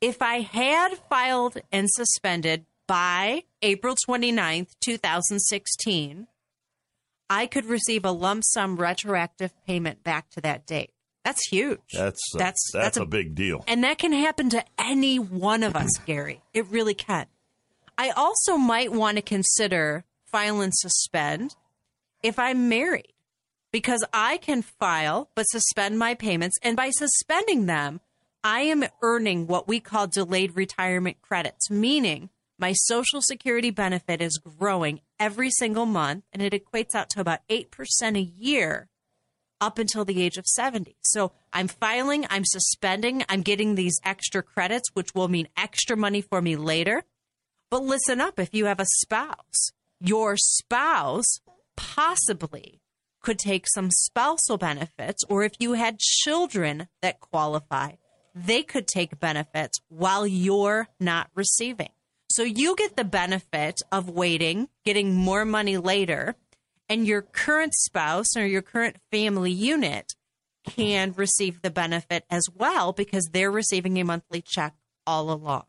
If 0.00 0.22
I 0.22 0.40
had 0.40 0.96
filed 1.10 1.58
and 1.70 1.88
suspended 1.90 2.64
by 2.86 3.44
April 3.62 3.94
29th, 4.08 4.70
2016, 4.80 6.26
I 7.30 7.46
could 7.46 7.64
receive 7.64 8.04
a 8.04 8.10
lump 8.10 8.42
sum 8.44 8.76
retroactive 8.76 9.52
payment 9.64 10.02
back 10.02 10.28
to 10.30 10.40
that 10.40 10.66
date. 10.66 10.90
That's 11.24 11.46
huge. 11.48 11.78
That's 11.94 12.20
a, 12.34 12.38
that's 12.38 12.70
that's, 12.72 12.96
a, 12.96 13.02
a 13.02 13.06
big 13.06 13.36
deal. 13.36 13.64
And 13.68 13.84
that 13.84 13.98
can 13.98 14.12
happen 14.12 14.50
to 14.50 14.64
any 14.78 15.18
one 15.18 15.62
of 15.62 15.76
us, 15.76 15.90
Gary. 16.04 16.42
It 16.52 16.66
really 16.66 16.94
can. 16.94 17.26
I 17.96 18.10
also 18.10 18.56
might 18.56 18.90
want 18.90 19.16
to 19.16 19.22
consider 19.22 20.04
file 20.26 20.60
and 20.60 20.74
suspend 20.74 21.54
if 22.22 22.38
I'm 22.38 22.68
married 22.68 23.12
because 23.70 24.04
I 24.12 24.38
can 24.38 24.62
file 24.62 25.30
but 25.34 25.44
suspend 25.44 25.98
my 25.98 26.14
payments. 26.14 26.58
And 26.62 26.76
by 26.76 26.90
suspending 26.90 27.66
them, 27.66 28.00
I 28.42 28.62
am 28.62 28.84
earning 29.02 29.46
what 29.46 29.68
we 29.68 29.78
call 29.80 30.06
delayed 30.06 30.56
retirement 30.56 31.20
credits, 31.20 31.70
meaning 31.70 32.30
my 32.60 32.74
Social 32.74 33.22
Security 33.22 33.70
benefit 33.70 34.20
is 34.20 34.38
growing 34.38 35.00
every 35.18 35.50
single 35.50 35.86
month 35.86 36.24
and 36.30 36.42
it 36.42 36.52
equates 36.52 36.94
out 36.94 37.08
to 37.10 37.20
about 37.20 37.40
8% 37.48 37.66
a 38.16 38.20
year 38.20 38.88
up 39.62 39.78
until 39.78 40.04
the 40.04 40.22
age 40.22 40.36
of 40.36 40.46
70. 40.46 40.96
So 41.02 41.32
I'm 41.54 41.68
filing, 41.68 42.26
I'm 42.28 42.44
suspending, 42.44 43.24
I'm 43.30 43.40
getting 43.40 43.74
these 43.74 43.98
extra 44.04 44.42
credits, 44.42 44.90
which 44.92 45.14
will 45.14 45.28
mean 45.28 45.48
extra 45.56 45.96
money 45.96 46.20
for 46.20 46.42
me 46.42 46.56
later. 46.56 47.04
But 47.70 47.82
listen 47.82 48.20
up 48.20 48.38
if 48.38 48.52
you 48.52 48.66
have 48.66 48.80
a 48.80 48.86
spouse, 48.86 49.70
your 49.98 50.36
spouse 50.36 51.40
possibly 51.76 52.82
could 53.22 53.38
take 53.38 53.66
some 53.68 53.90
spousal 53.90 54.58
benefits, 54.58 55.22
or 55.28 55.44
if 55.44 55.52
you 55.58 55.74
had 55.74 55.98
children 55.98 56.88
that 57.00 57.20
qualify, 57.20 57.92
they 58.34 58.62
could 58.62 58.86
take 58.86 59.20
benefits 59.20 59.78
while 59.88 60.26
you're 60.26 60.88
not 60.98 61.28
receiving. 61.34 61.90
So 62.30 62.44
you 62.44 62.76
get 62.76 62.96
the 62.96 63.04
benefit 63.04 63.80
of 63.90 64.08
waiting, 64.08 64.68
getting 64.84 65.16
more 65.16 65.44
money 65.44 65.76
later, 65.78 66.36
and 66.88 67.04
your 67.04 67.22
current 67.22 67.74
spouse 67.74 68.36
or 68.36 68.46
your 68.46 68.62
current 68.62 68.96
family 69.10 69.50
unit 69.50 70.14
can 70.64 71.12
receive 71.16 71.60
the 71.62 71.70
benefit 71.70 72.24
as 72.30 72.44
well 72.54 72.92
because 72.92 73.28
they're 73.32 73.50
receiving 73.50 73.98
a 73.98 74.04
monthly 74.04 74.42
check 74.42 74.74
all 75.08 75.32
along. 75.32 75.64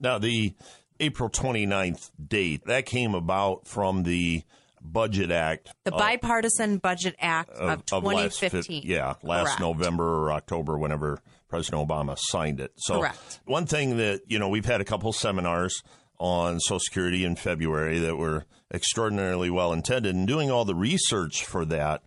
Now, 0.00 0.18
the 0.18 0.54
April 0.98 1.28
29th 1.28 2.10
date. 2.26 2.64
That 2.66 2.86
came 2.86 3.14
about 3.14 3.68
from 3.68 4.02
the 4.02 4.42
Budget 4.80 5.30
Act. 5.30 5.72
The 5.84 5.92
Bipartisan 5.92 6.78
Budget 6.78 7.14
Act 7.20 7.50
of, 7.50 7.70
of 7.70 7.86
2015. 7.86 8.74
Last, 8.76 8.84
yeah, 8.84 9.14
last 9.22 9.44
Correct. 9.44 9.60
November 9.60 10.24
or 10.24 10.32
October, 10.32 10.76
whenever 10.76 11.20
President 11.54 11.88
Obama 11.88 12.18
signed 12.18 12.58
it. 12.58 12.72
So, 12.74 12.98
Correct. 12.98 13.38
one 13.44 13.64
thing 13.64 13.98
that, 13.98 14.22
you 14.26 14.40
know, 14.40 14.48
we've 14.48 14.64
had 14.64 14.80
a 14.80 14.84
couple 14.84 15.12
seminars 15.12 15.84
on 16.18 16.58
Social 16.58 16.80
Security 16.80 17.24
in 17.24 17.36
February 17.36 18.00
that 18.00 18.16
were 18.16 18.44
extraordinarily 18.72 19.50
well 19.50 19.72
intended. 19.72 20.16
And 20.16 20.26
doing 20.26 20.50
all 20.50 20.64
the 20.64 20.74
research 20.74 21.44
for 21.44 21.64
that, 21.66 22.02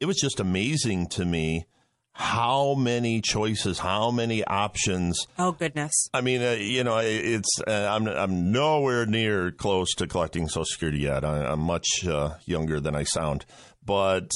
it 0.00 0.06
was 0.06 0.16
just 0.16 0.40
amazing 0.40 1.06
to 1.10 1.24
me 1.24 1.66
how 2.10 2.74
many 2.74 3.20
choices, 3.20 3.78
how 3.78 4.10
many 4.10 4.42
options. 4.42 5.28
Oh 5.38 5.52
goodness! 5.52 6.08
I 6.12 6.20
mean, 6.20 6.42
uh, 6.42 6.56
you 6.58 6.82
know, 6.82 6.98
it's 6.98 7.60
uh, 7.64 7.70
I'm 7.88 8.08
I'm 8.08 8.50
nowhere 8.50 9.06
near 9.06 9.52
close 9.52 9.94
to 9.98 10.08
collecting 10.08 10.48
Social 10.48 10.64
Security 10.64 10.98
yet. 10.98 11.24
I, 11.24 11.52
am 11.52 11.60
much 11.60 11.86
uh, 12.08 12.34
younger 12.44 12.80
than 12.80 12.96
I 12.96 13.04
sound, 13.04 13.46
but 13.84 14.32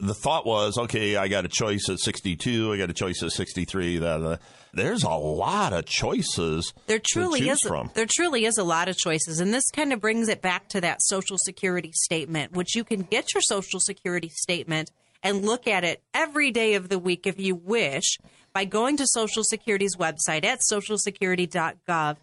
the 0.00 0.14
thought 0.14 0.46
was, 0.46 0.78
okay, 0.78 1.16
I 1.16 1.28
got 1.28 1.44
a 1.44 1.48
choice 1.48 1.88
at 1.88 1.98
62, 1.98 2.72
I 2.72 2.76
got 2.78 2.90
a 2.90 2.94
choice 2.94 3.22
at 3.22 3.32
63. 3.32 3.98
That 3.98 4.40
there's 4.72 5.04
a 5.04 5.10
lot 5.10 5.72
of 5.72 5.84
choices. 5.84 6.72
There 6.86 7.00
truly 7.04 7.48
is. 7.48 7.60
From. 7.66 7.90
There 7.94 8.06
truly 8.08 8.44
is 8.44 8.58
a 8.58 8.64
lot 8.64 8.88
of 8.88 8.96
choices, 8.96 9.40
and 9.40 9.52
this 9.52 9.68
kind 9.70 9.92
of 9.92 10.00
brings 10.00 10.28
it 10.28 10.42
back 10.42 10.68
to 10.70 10.80
that 10.80 11.02
Social 11.02 11.36
Security 11.38 11.92
statement, 11.92 12.52
which 12.52 12.74
you 12.74 12.84
can 12.84 13.02
get 13.02 13.34
your 13.34 13.42
Social 13.42 13.80
Security 13.80 14.30
statement 14.30 14.90
and 15.22 15.44
look 15.44 15.66
at 15.66 15.84
it 15.84 16.02
every 16.14 16.50
day 16.50 16.74
of 16.74 16.88
the 16.88 16.98
week 16.98 17.26
if 17.26 17.38
you 17.38 17.54
wish 17.54 18.18
by 18.52 18.64
going 18.64 18.96
to 18.96 19.06
Social 19.06 19.44
Security's 19.44 19.96
website 19.96 20.44
at 20.44 20.60
socialsecurity.gov 20.70 22.16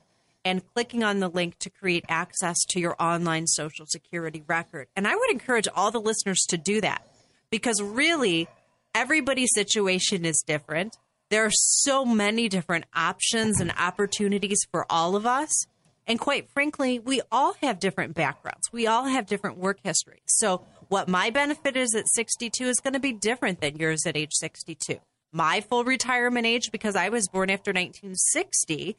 and 0.44 0.66
clicking 0.74 1.04
on 1.04 1.20
the 1.20 1.30
link 1.30 1.60
to 1.60 1.70
create 1.70 2.06
access 2.10 2.58
to 2.70 2.80
your 2.80 2.96
online 3.00 3.46
Social 3.46 3.86
Security 3.86 4.44
record. 4.48 4.88
And 4.96 5.08
I 5.08 5.16
would 5.16 5.30
encourage 5.30 5.68
all 5.76 5.92
the 5.92 6.02
listeners 6.02 6.44
to 6.50 6.58
do 6.58 6.82
that 6.82 7.06
because 7.52 7.82
really 7.82 8.48
everybody's 8.94 9.50
situation 9.54 10.26
is 10.26 10.44
different. 10.46 10.98
There 11.30 11.46
are 11.46 11.52
so 11.52 12.06
many 12.06 12.48
different 12.48 12.86
options 12.96 13.60
and 13.60 13.74
opportunities 13.78 14.60
for 14.72 14.86
all 14.90 15.16
of 15.16 15.26
us. 15.26 15.66
And 16.08 16.20
quite 16.20 16.50
frankly, 16.50 17.00
we 17.00 17.22
all 17.32 17.54
have 17.62 17.80
different 17.80 18.16
backgrounds. 18.16 18.72
We 18.72 18.88
all 18.88 19.06
have 19.06 19.28
different 19.28 19.58
work 19.58 19.80
histories. 19.84 20.22
So 20.28 20.66
what 20.88 21.10
my 21.10 21.30
benefit 21.30 21.76
is 21.76 21.94
at 21.96 22.08
62 22.08 22.64
is 22.64 22.80
going 22.80 22.94
to 22.94 23.00
be 23.00 23.12
different 23.12 23.60
than 23.60 23.76
yours 23.76 24.06
at 24.06 24.16
age 24.16 24.32
62. 24.34 25.00
My 25.34 25.60
full 25.60 25.84
retirement 25.84 26.46
age, 26.46 26.72
because 26.72 26.96
I 26.96 27.10
was 27.10 27.28
born 27.28 27.50
after 27.50 27.72
1960, 27.72 28.96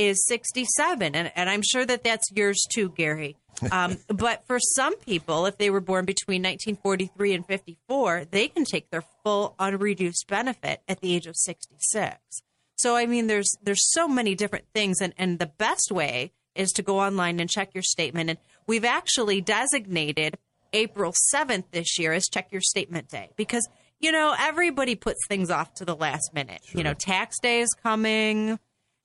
is 0.00 0.24
67. 0.26 1.14
And, 1.14 1.30
and 1.34 1.50
I'm 1.50 1.62
sure 1.62 1.84
that 1.84 2.04
that's 2.04 2.30
yours 2.32 2.66
too, 2.72 2.90
Gary. 2.90 3.36
Um, 3.70 3.98
but 4.08 4.46
for 4.46 4.58
some 4.58 4.96
people, 4.96 5.46
if 5.46 5.58
they 5.58 5.70
were 5.70 5.80
born 5.80 6.04
between 6.06 6.42
1943 6.42 7.34
and 7.34 7.46
54, 7.46 8.24
they 8.30 8.48
can 8.48 8.64
take 8.64 8.90
their 8.90 9.04
full 9.22 9.54
unreduced 9.58 10.26
benefit 10.26 10.80
at 10.88 11.00
the 11.00 11.14
age 11.14 11.26
of 11.26 11.36
66. 11.36 12.18
So 12.76 12.96
I 12.96 13.04
mean, 13.04 13.26
there's 13.26 13.50
there's 13.62 13.92
so 13.92 14.08
many 14.08 14.34
different 14.34 14.64
things, 14.74 15.02
and 15.02 15.12
and 15.18 15.38
the 15.38 15.52
best 15.58 15.92
way 15.92 16.32
is 16.54 16.72
to 16.72 16.82
go 16.82 16.98
online 16.98 17.38
and 17.38 17.50
check 17.50 17.74
your 17.74 17.82
statement. 17.82 18.30
And 18.30 18.38
we've 18.66 18.86
actually 18.86 19.42
designated 19.42 20.38
April 20.72 21.12
7th 21.34 21.64
this 21.72 21.98
year 21.98 22.14
as 22.14 22.26
check 22.26 22.48
your 22.50 22.62
statement 22.62 23.10
day 23.10 23.30
because 23.36 23.68
you 23.98 24.10
know 24.10 24.34
everybody 24.38 24.94
puts 24.94 25.18
things 25.28 25.50
off 25.50 25.74
to 25.74 25.84
the 25.84 25.94
last 25.94 26.32
minute. 26.32 26.62
Sure. 26.64 26.78
You 26.78 26.84
know, 26.84 26.94
tax 26.94 27.38
day 27.38 27.60
is 27.60 27.74
coming. 27.82 28.58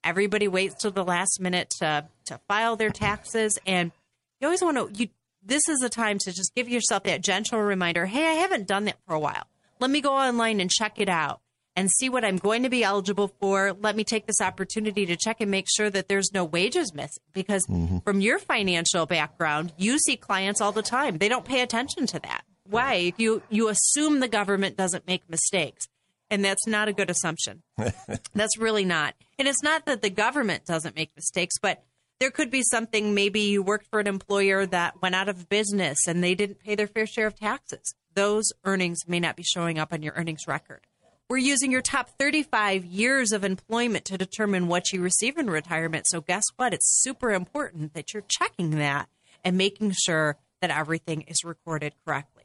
Everybody 0.05 0.47
waits 0.47 0.75
till 0.81 0.91
the 0.91 1.03
last 1.03 1.41
minute 1.41 1.71
to 1.79 2.07
to 2.25 2.39
file 2.47 2.75
their 2.75 2.91
taxes, 2.91 3.57
and 3.65 3.91
you 4.39 4.47
always 4.47 4.61
want 4.61 4.77
to 4.77 5.01
you. 5.01 5.09
This 5.43 5.67
is 5.67 5.83
a 5.83 5.89
time 5.89 6.17
to 6.19 6.31
just 6.31 6.55
give 6.55 6.69
yourself 6.69 7.03
that 7.03 7.21
gentle 7.21 7.59
reminder. 7.59 8.05
Hey, 8.05 8.25
I 8.25 8.33
haven't 8.33 8.67
done 8.67 8.85
that 8.85 8.97
for 9.05 9.13
a 9.13 9.19
while. 9.19 9.47
Let 9.79 9.91
me 9.91 10.01
go 10.01 10.13
online 10.13 10.59
and 10.59 10.71
check 10.71 10.99
it 10.99 11.09
out 11.09 11.41
and 11.75 11.91
see 11.91 12.09
what 12.09 12.23
I'm 12.23 12.37
going 12.37 12.63
to 12.63 12.69
be 12.69 12.83
eligible 12.83 13.31
for. 13.39 13.73
Let 13.73 13.95
me 13.95 14.03
take 14.03 14.25
this 14.25 14.41
opportunity 14.41 15.05
to 15.07 15.15
check 15.15 15.41
and 15.41 15.51
make 15.51 15.67
sure 15.69 15.89
that 15.89 16.07
there's 16.07 16.31
no 16.33 16.45
wages 16.45 16.93
missing 16.93 17.23
because 17.33 17.65
mm-hmm. 17.67 17.99
from 17.99 18.21
your 18.21 18.39
financial 18.39 19.05
background, 19.05 19.73
you 19.77 19.99
see 19.99 20.15
clients 20.15 20.61
all 20.61 20.71
the 20.71 20.81
time. 20.81 21.17
They 21.17 21.29
don't 21.29 21.45
pay 21.45 21.61
attention 21.61 22.07
to 22.07 22.19
that. 22.19 22.43
Why? 22.67 23.13
You 23.17 23.43
you 23.49 23.67
assume 23.67 24.19
the 24.19 24.27
government 24.27 24.77
doesn't 24.77 25.05
make 25.07 25.29
mistakes. 25.29 25.87
And 26.29 26.43
that's 26.43 26.65
not 26.67 26.87
a 26.87 26.93
good 26.93 27.09
assumption. 27.09 27.61
that's 28.33 28.57
really 28.57 28.85
not. 28.85 29.13
And 29.37 29.47
it's 29.47 29.61
not 29.61 29.85
that 29.85 30.01
the 30.01 30.09
government 30.09 30.65
doesn't 30.65 30.95
make 30.95 31.11
mistakes, 31.15 31.55
but 31.61 31.83
there 32.19 32.31
could 32.31 32.49
be 32.49 32.63
something 32.63 33.13
maybe 33.13 33.41
you 33.41 33.61
worked 33.61 33.87
for 33.87 33.99
an 33.99 34.07
employer 34.07 34.65
that 34.65 35.01
went 35.01 35.15
out 35.15 35.29
of 35.29 35.49
business 35.49 35.97
and 36.07 36.23
they 36.23 36.33
didn't 36.33 36.59
pay 36.59 36.75
their 36.75 36.87
fair 36.87 37.05
share 37.05 37.27
of 37.27 37.35
taxes. 37.35 37.93
Those 38.13 38.45
earnings 38.63 38.99
may 39.07 39.19
not 39.19 39.35
be 39.35 39.43
showing 39.43 39.77
up 39.77 39.91
on 39.91 40.01
your 40.01 40.13
earnings 40.15 40.47
record. 40.47 40.81
We're 41.27 41.37
using 41.37 41.71
your 41.71 41.81
top 41.81 42.11
35 42.19 42.85
years 42.85 43.31
of 43.31 43.43
employment 43.43 44.05
to 44.05 44.17
determine 44.17 44.67
what 44.67 44.93
you 44.93 45.01
receive 45.01 45.37
in 45.37 45.49
retirement. 45.49 46.05
So, 46.07 46.21
guess 46.21 46.43
what? 46.55 46.71
It's 46.71 47.01
super 47.01 47.31
important 47.31 47.95
that 47.95 48.13
you're 48.13 48.23
checking 48.27 48.71
that 48.77 49.09
and 49.43 49.57
making 49.57 49.93
sure 50.05 50.37
that 50.61 50.69
everything 50.69 51.21
is 51.21 51.43
recorded 51.43 51.93
correctly. 52.05 52.43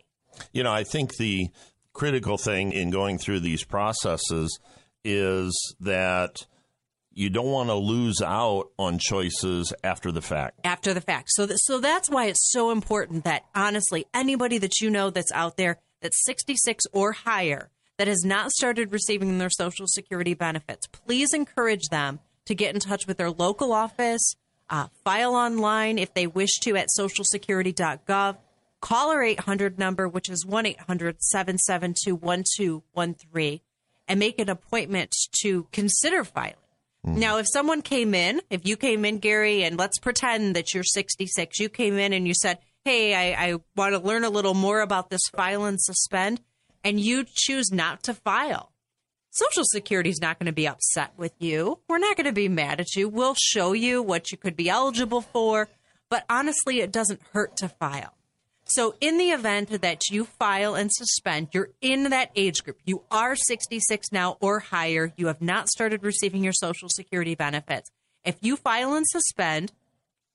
You 0.52 0.62
know, 0.62 0.72
I 0.72 0.84
think 0.84 1.16
the 1.16 1.50
critical 1.92 2.38
thing 2.38 2.72
in 2.72 2.90
going 2.90 3.18
through 3.18 3.40
these 3.40 3.64
processes 3.64 4.58
is 5.04 5.74
that 5.80 6.46
you 7.12 7.28
don't 7.28 7.50
want 7.50 7.68
to 7.68 7.74
lose 7.74 8.22
out 8.22 8.70
on 8.78 8.98
choices 8.98 9.72
after 9.82 10.12
the 10.12 10.22
fact. 10.22 10.60
After 10.64 10.94
the 10.94 11.00
fact. 11.00 11.30
So, 11.32 11.46
th- 11.46 11.58
so 11.62 11.80
that's 11.80 12.08
why 12.08 12.26
it's 12.26 12.50
so 12.50 12.70
important 12.70 13.24
that 13.24 13.42
honestly, 13.54 14.06
anybody 14.14 14.58
that 14.58 14.80
you 14.80 14.90
know 14.90 15.10
that's 15.10 15.32
out 15.32 15.56
there 15.56 15.78
that's 16.00 16.24
66 16.24 16.84
or 16.92 17.12
higher 17.12 17.70
that 17.98 18.08
has 18.08 18.24
not 18.24 18.50
started 18.52 18.92
receiving 18.92 19.38
their 19.38 19.50
Social 19.50 19.86
Security 19.86 20.34
benefits, 20.34 20.86
please 20.86 21.34
encourage 21.34 21.88
them 21.90 22.20
to 22.46 22.54
get 22.54 22.74
in 22.74 22.80
touch 22.80 23.06
with 23.06 23.18
their 23.18 23.30
local 23.30 23.72
office, 23.72 24.34
uh, 24.70 24.86
file 25.04 25.34
online 25.34 25.98
if 25.98 26.14
they 26.14 26.26
wish 26.26 26.58
to 26.60 26.76
at 26.76 26.88
socialsecurity.gov, 26.98 28.36
call 28.80 29.10
our 29.10 29.22
800 29.22 29.78
number, 29.78 30.08
which 30.08 30.28
is 30.28 30.44
1 30.44 30.66
800 30.66 31.22
772 31.22 32.16
1213, 32.16 33.60
and 34.08 34.20
make 34.20 34.38
an 34.38 34.48
appointment 34.48 35.14
to 35.42 35.66
consider 35.72 36.24
filing. 36.24 36.54
Mm. 37.06 37.16
Now, 37.16 37.38
if 37.38 37.46
someone 37.48 37.82
came 37.82 38.14
in, 38.14 38.40
if 38.50 38.66
you 38.66 38.76
came 38.76 39.04
in, 39.04 39.18
Gary, 39.18 39.64
and 39.64 39.78
let's 39.78 39.98
pretend 39.98 40.56
that 40.56 40.74
you're 40.74 40.84
66, 40.84 41.58
you 41.58 41.68
came 41.68 41.98
in 41.98 42.12
and 42.12 42.26
you 42.26 42.34
said, 42.34 42.58
Hey, 42.84 43.14
I, 43.14 43.50
I 43.50 43.54
want 43.76 43.94
to 43.94 43.98
learn 43.98 44.24
a 44.24 44.30
little 44.30 44.54
more 44.54 44.80
about 44.80 45.10
this 45.10 45.28
file 45.34 45.64
and 45.64 45.78
suspend 45.80 46.40
and 46.84 47.00
you 47.00 47.24
choose 47.24 47.70
not 47.72 48.02
to 48.04 48.14
file. 48.14 48.72
Social 49.30 49.64
Security 49.64 50.10
is 50.10 50.20
not 50.20 50.38
going 50.38 50.46
to 50.46 50.52
be 50.52 50.66
upset 50.66 51.12
with 51.16 51.32
you. 51.38 51.78
We're 51.88 51.98
not 51.98 52.16
going 52.16 52.26
to 52.26 52.32
be 52.32 52.48
mad 52.48 52.80
at 52.80 52.96
you. 52.96 53.08
We'll 53.08 53.36
show 53.36 53.72
you 53.72 54.02
what 54.02 54.32
you 54.32 54.38
could 54.38 54.56
be 54.56 54.68
eligible 54.68 55.20
for, 55.20 55.68
but 56.08 56.24
honestly, 56.28 56.80
it 56.80 56.90
doesn't 56.90 57.20
hurt 57.32 57.56
to 57.58 57.68
file. 57.68 58.14
So, 58.72 58.94
in 59.00 59.18
the 59.18 59.30
event 59.30 59.82
that 59.82 60.08
you 60.10 60.24
file 60.24 60.74
and 60.74 60.90
suspend, 60.92 61.48
you're 61.52 61.70
in 61.80 62.10
that 62.10 62.30
age 62.36 62.62
group. 62.62 62.78
You 62.84 63.02
are 63.10 63.34
66 63.34 64.12
now 64.12 64.36
or 64.40 64.60
higher. 64.60 65.12
You 65.16 65.26
have 65.26 65.42
not 65.42 65.68
started 65.68 66.04
receiving 66.04 66.44
your 66.44 66.52
Social 66.52 66.88
Security 66.88 67.34
benefits. 67.34 67.90
If 68.24 68.36
you 68.42 68.56
file 68.56 68.94
and 68.94 69.06
suspend 69.08 69.72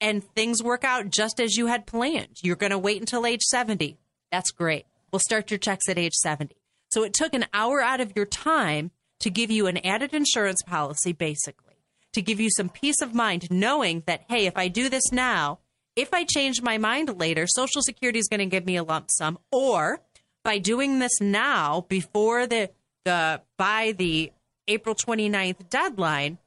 and 0.02 0.24
things 0.24 0.62
work 0.62 0.84
out 0.84 1.10
just 1.10 1.40
as 1.40 1.56
you 1.56 1.68
had 1.68 1.86
planned, 1.86 2.38
you're 2.44 2.56
going 2.56 2.72
to 2.72 2.78
wait 2.78 3.00
until 3.00 3.26
age 3.26 3.44
70. 3.44 3.98
That's 4.32 4.52
great 4.52 4.86
We'll 5.16 5.22
start 5.22 5.50
your 5.50 5.58
checks 5.58 5.88
at 5.88 5.98
age 5.98 6.16
70. 6.16 6.58
So 6.92 7.04
it 7.04 7.14
took 7.14 7.34
an 7.34 7.46
hour 7.54 7.82
out 7.82 8.02
of 8.02 8.12
your 8.18 8.26
time 8.26 8.92
to 9.22 9.30
give 9.30 9.50
you 9.50 9.66
an 9.66 9.78
added 9.78 10.14
insurance 10.14 10.62
policy, 10.62 11.14
basically, 11.14 11.76
to 12.12 12.22
give 12.22 12.42
you 12.42 12.50
some 12.50 12.68
peace 12.68 13.02
of 13.02 13.14
mind, 13.14 13.50
knowing 13.50 14.04
that, 14.08 14.26
hey, 14.28 14.46
if 14.46 14.58
I 14.58 14.68
do 14.68 14.90
this 14.90 15.14
now, 15.14 15.60
if 15.96 16.14
I 16.14 16.26
change 16.26 16.62
my 16.62 16.78
mind 16.78 17.20
later, 17.20 17.48
Social 17.48 17.82
Security 17.82 18.20
is 18.20 18.28
going 18.28 18.40
to 18.40 18.46
give 18.46 18.66
me 18.66 18.76
a 18.76 18.84
lump 18.84 19.10
sum. 19.10 19.40
Or 19.52 20.02
by 20.44 20.58
doing 20.58 21.00
this 21.00 21.22
now, 21.22 21.86
before 21.88 22.48
the, 22.48 22.70
the 23.04 23.42
by 23.58 23.94
the 23.98 24.32
April 24.68 24.96
29th 24.96 25.70
deadline, 25.70 26.38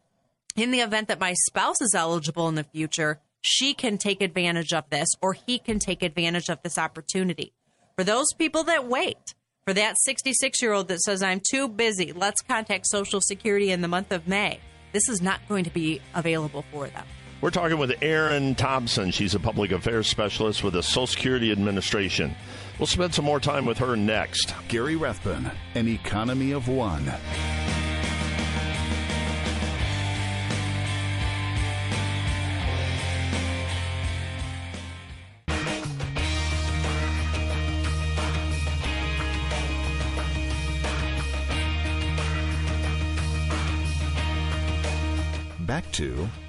in 0.57 0.71
the 0.71 0.81
event 0.81 1.09
that 1.09 1.21
my 1.21 1.35
spouse 1.47 1.81
is 1.81 1.95
eligible 1.95 2.49
in 2.49 2.57
the 2.57 2.65
future, 2.65 3.21
she 3.41 3.75
can 3.75 3.97
take 3.97 4.21
advantage 4.21 4.73
of 4.73 4.91
this 4.91 5.09
or 5.23 5.33
he 5.33 5.59
can 5.59 5.79
take 5.79 6.03
advantage 6.03 6.49
of 6.49 6.61
this 6.63 6.77
opportunity. 6.77 7.53
For 7.97 8.05
those 8.05 8.27
people 8.37 8.65
that 8.65 8.87
wait, 8.87 9.35
for 9.65 9.73
that 9.75 9.97
66 10.01 10.61
year 10.61 10.73
old 10.73 10.89
that 10.89 11.01
says, 11.01 11.23
I'm 11.23 11.41
too 11.41 11.69
busy, 11.69 12.13
let's 12.13 12.41
contact 12.41 12.87
Social 12.87 13.21
Security 13.21 13.71
in 13.71 13.83
the 13.83 13.89
month 13.89 14.13
of 14.13 14.27
May, 14.27 14.61
this 14.93 15.09
is 15.09 15.23
not 15.23 15.41
going 15.49 15.65
to 15.65 15.71
be 15.71 16.01
available 16.15 16.65
for 16.73 16.89
them. 16.89 17.05
We're 17.41 17.51
talking 17.51 17.79
with 17.79 18.03
Erin 18.03 18.57
Thompson. 18.57 19.13
She's 19.13 19.37
a 19.37 19.39
public 19.39 19.71
affairs 19.71 20.09
specialist 20.09 20.65
with 20.65 20.75
the 20.75 20.83
Social 20.83 21.07
Security 21.07 21.53
Administration. 21.53 22.35
We'll 22.81 22.89
spend 22.89 23.15
some 23.15 23.25
more 23.25 23.39
time 23.39 23.65
with 23.65 23.79
her 23.79 23.95
next. 23.95 24.55
Gary 24.67 24.97
Rathbun, 24.97 25.51
An 25.77 25.87
Economy 25.87 26.51
of 26.51 26.67
One. 26.67 27.13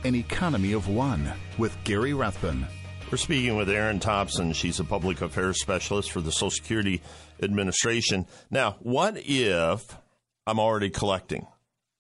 An 0.09 0.15
Economy 0.15 0.71
of 0.71 0.87
One 0.87 1.31
with 1.59 1.77
Gary 1.83 2.15
Rathbun. 2.15 2.65
We're 3.11 3.19
speaking 3.19 3.55
with 3.55 3.69
Erin 3.69 3.99
Thompson. 3.99 4.53
She's 4.53 4.79
a 4.79 4.83
public 4.83 5.21
affairs 5.21 5.61
specialist 5.61 6.11
for 6.11 6.19
the 6.19 6.31
Social 6.31 6.49
Security 6.49 7.03
Administration. 7.43 8.25
Now, 8.49 8.77
what 8.79 9.17
if 9.17 9.95
I'm 10.47 10.59
already 10.59 10.89
collecting? 10.89 11.45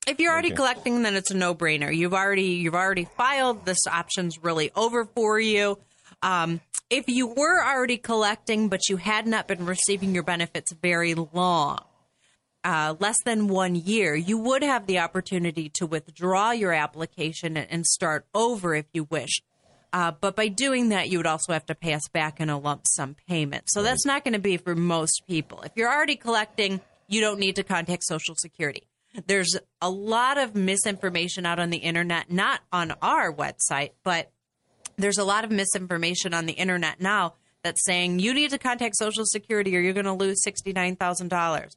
If 0.07 0.19
you're 0.19 0.31
already 0.31 0.47
okay. 0.47 0.55
collecting, 0.55 1.03
then 1.03 1.13
it's 1.15 1.29
a 1.29 1.37
no-brainer. 1.37 1.95
You've 1.95 2.15
already 2.15 2.53
you've 2.53 2.73
already 2.73 3.05
filed. 3.15 3.67
This 3.67 3.85
option's 3.85 4.43
really 4.43 4.71
over 4.75 5.05
for 5.05 5.39
you. 5.39 5.77
Um, 6.23 6.61
if 6.89 7.09
you 7.09 7.27
were 7.27 7.63
already 7.63 7.97
collecting, 7.97 8.69
but 8.69 8.89
you 8.89 8.97
had 8.97 9.27
not 9.27 9.47
been 9.47 9.67
receiving 9.67 10.15
your 10.15 10.23
benefits 10.23 10.73
very 10.81 11.13
long, 11.13 11.77
uh, 12.63 12.95
less 12.99 13.17
than 13.25 13.47
one 13.47 13.75
year, 13.75 14.15
you 14.15 14.37
would 14.37 14.63
have 14.63 14.85
the 14.85 14.99
opportunity 14.99 15.69
to 15.75 15.85
withdraw 15.85 16.51
your 16.51 16.73
application 16.73 17.57
and 17.57 17.85
start 17.85 18.25
over 18.33 18.75
if 18.75 18.85
you 18.93 19.05
wish. 19.05 19.41
Uh, 19.91 20.11
but 20.11 20.35
by 20.35 20.47
doing 20.47 20.89
that, 20.89 21.09
you 21.09 21.17
would 21.17 21.25
also 21.25 21.53
have 21.53 21.65
to 21.65 21.73
pay 21.73 21.93
us 21.93 22.07
back 22.09 22.39
in 22.39 22.49
a 22.49 22.59
lump 22.59 22.83
sum 22.87 23.15
payment. 23.27 23.63
So 23.67 23.81
that's 23.81 24.05
not 24.05 24.23
going 24.23 24.33
to 24.33 24.39
be 24.39 24.57
for 24.57 24.75
most 24.75 25.23
people. 25.27 25.61
If 25.61 25.71
you're 25.75 25.91
already 25.91 26.15
collecting, 26.15 26.81
you 27.07 27.21
don't 27.21 27.39
need 27.39 27.55
to 27.55 27.63
contact 27.63 28.03
Social 28.03 28.35
Security. 28.35 28.83
There's 29.25 29.57
a 29.81 29.89
lot 29.89 30.37
of 30.37 30.53
misinformation 30.53 31.45
out 31.45 31.57
on 31.57 31.71
the 31.71 31.77
internet, 31.77 32.31
not 32.31 32.61
on 32.71 32.93
our 33.01 33.33
website, 33.33 33.91
but 34.03 34.31
there's 34.97 35.17
a 35.17 35.23
lot 35.23 35.43
of 35.43 35.49
misinformation 35.49 36.35
on 36.35 36.45
the 36.45 36.53
internet 36.53 37.01
now 37.01 37.33
that's 37.63 37.83
saying 37.83 38.19
you 38.19 38.33
need 38.33 38.51
to 38.51 38.59
contact 38.59 38.95
Social 38.95 39.25
Security 39.25 39.75
or 39.75 39.79
you're 39.79 39.93
going 39.93 40.05
to 40.05 40.13
lose 40.13 40.43
$69,000 40.45 41.75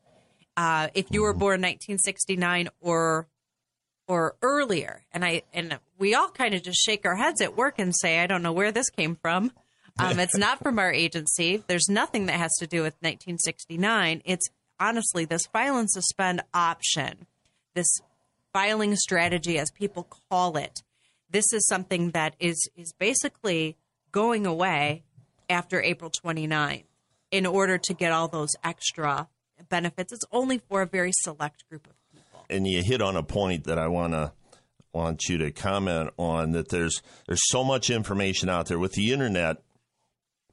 uh, 0.56 0.88
if 0.94 1.06
you 1.10 1.22
were 1.22 1.32
born 1.32 1.60
1969 1.60 2.68
or 2.80 3.28
or 4.08 4.36
earlier, 4.42 5.04
and 5.12 5.24
I 5.24 5.42
and 5.54 5.78
we 5.98 6.14
all 6.14 6.28
kind 6.30 6.54
of 6.54 6.62
just 6.62 6.84
shake 6.84 7.06
our 7.06 7.16
heads 7.16 7.40
at 7.40 7.56
work 7.56 7.78
and 7.78 7.94
say, 7.94 8.18
I 8.18 8.26
don't 8.26 8.42
know 8.42 8.52
where 8.52 8.72
this 8.72 8.90
came 8.90 9.16
from. 9.16 9.52
Um, 9.98 10.18
it's 10.18 10.36
not 10.36 10.62
from 10.62 10.78
our 10.78 10.92
agency. 10.92 11.62
There's 11.66 11.88
nothing 11.88 12.26
that 12.26 12.38
has 12.38 12.52
to 12.58 12.66
do 12.66 12.78
with 12.78 12.94
1969. 13.00 14.22
It's 14.24 14.48
honestly 14.80 15.24
this 15.24 15.46
file 15.46 15.76
and 15.76 15.90
suspend 15.90 16.42
option, 16.54 17.26
this 17.74 18.00
filing 18.52 18.96
strategy, 18.96 19.58
as 19.58 19.70
people 19.70 20.08
call 20.30 20.56
it. 20.56 20.82
This 21.30 21.52
is 21.52 21.66
something 21.66 22.10
that 22.10 22.34
is 22.38 22.68
is 22.76 22.92
basically 22.98 23.76
going 24.10 24.46
away 24.46 25.04
after 25.48 25.82
April 25.82 26.10
29th 26.10 26.84
in 27.30 27.46
order 27.46 27.78
to 27.78 27.94
get 27.94 28.12
all 28.12 28.28
those 28.28 28.54
extra 28.62 29.28
benefits. 29.72 30.12
It's 30.12 30.24
only 30.30 30.58
for 30.58 30.82
a 30.82 30.87
very 30.87 31.11
select 31.22 31.68
group 31.68 31.87
of 31.88 31.94
people. 32.12 32.44
And 32.48 32.66
you 32.68 32.82
hit 32.82 33.02
on 33.02 33.16
a 33.16 33.22
point 33.24 33.64
that 33.64 33.78
I 33.78 33.88
want 33.88 34.12
to 34.12 34.32
want 34.92 35.22
you 35.28 35.38
to 35.38 35.50
comment 35.50 36.11
on 36.18 36.52
that 36.52 36.68
there's 36.68 37.00
there's 37.26 37.40
so 37.48 37.64
much 37.64 37.88
information 37.88 38.48
out 38.50 38.66
there 38.66 38.78
with 38.78 38.92
the 38.92 39.11
internet 39.11 39.56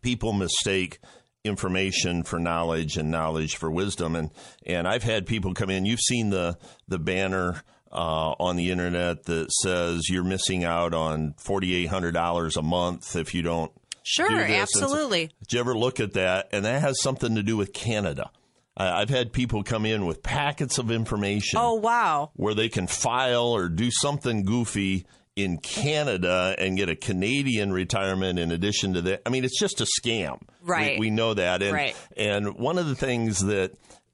people 0.01 0.32
mistake 0.32 0.99
information 1.43 2.23
for 2.23 2.39
knowledge 2.39 2.95
and 2.95 3.12
knowledge 3.12 3.58
for 3.58 3.69
wisdom 3.69 4.15
and 4.15 4.29
and 4.65 4.88
I've 4.88 5.03
had 5.03 5.25
people 5.25 5.53
come 5.53 5.69
in 5.69 5.86
you've 5.86 5.99
seen 5.99 6.29
the 6.29 6.58
the 6.88 6.97
banner 6.99 7.63
uh, 7.91 8.32
on 8.39 8.55
the 8.55 8.71
internet 8.71 9.23
that 9.25 9.51
says 9.51 10.03
you're 10.10 10.23
missing 10.23 10.63
out 10.63 10.93
on 10.93 11.34
$4800 11.34 12.55
a 12.58 12.62
month 12.62 13.15
if 13.17 13.34
you 13.34 13.41
don't 13.41 13.71
Sure, 14.03 14.27
do 14.29 14.38
this. 14.38 14.62
absolutely. 14.62 15.27
Did 15.39 15.53
you 15.53 15.60
ever 15.60 15.75
look 15.77 15.99
at 15.99 16.13
that? 16.13 16.49
And 16.51 16.65
that 16.65 16.82
has 16.82 16.99
something 17.01 17.36
to 17.36 17.43
do 17.43 17.58
with 17.58 17.73
Canada. 17.73 18.32
I- 18.77 19.01
I've 19.01 19.10
had 19.10 19.34
people 19.34 19.63
come 19.63 19.86
in 19.86 20.05
with 20.05 20.23
packets 20.23 20.77
of 20.77 20.91
information 20.91 21.60
Oh 21.62 21.73
wow. 21.75 22.32
where 22.36 22.53
they 22.53 22.69
can 22.69 22.88
file 22.88 23.47
or 23.47 23.67
do 23.69 23.89
something 23.91 24.43
goofy 24.45 25.05
in 25.36 25.58
Canada 25.58 26.53
and 26.58 26.75
get 26.75 26.89
a 26.89 26.95
Canadian 26.95 27.71
retirement 27.71 28.38
in 28.39 28.51
addition 28.51 28.93
to 28.95 29.01
that. 29.03 29.21
I 29.25 29.29
mean, 29.29 29.45
it's 29.45 29.58
just 29.60 29.79
a 29.79 29.86
scam. 30.01 30.41
Right. 30.62 30.99
We, 30.99 31.08
we 31.08 31.10
know 31.12 31.34
that. 31.34 31.62
And, 31.63 31.73
Right. 31.73 31.95
and 32.17 32.55
one 32.58 32.77
of 32.77 32.88
the 32.88 32.95
things 32.95 33.39
that 33.45 33.71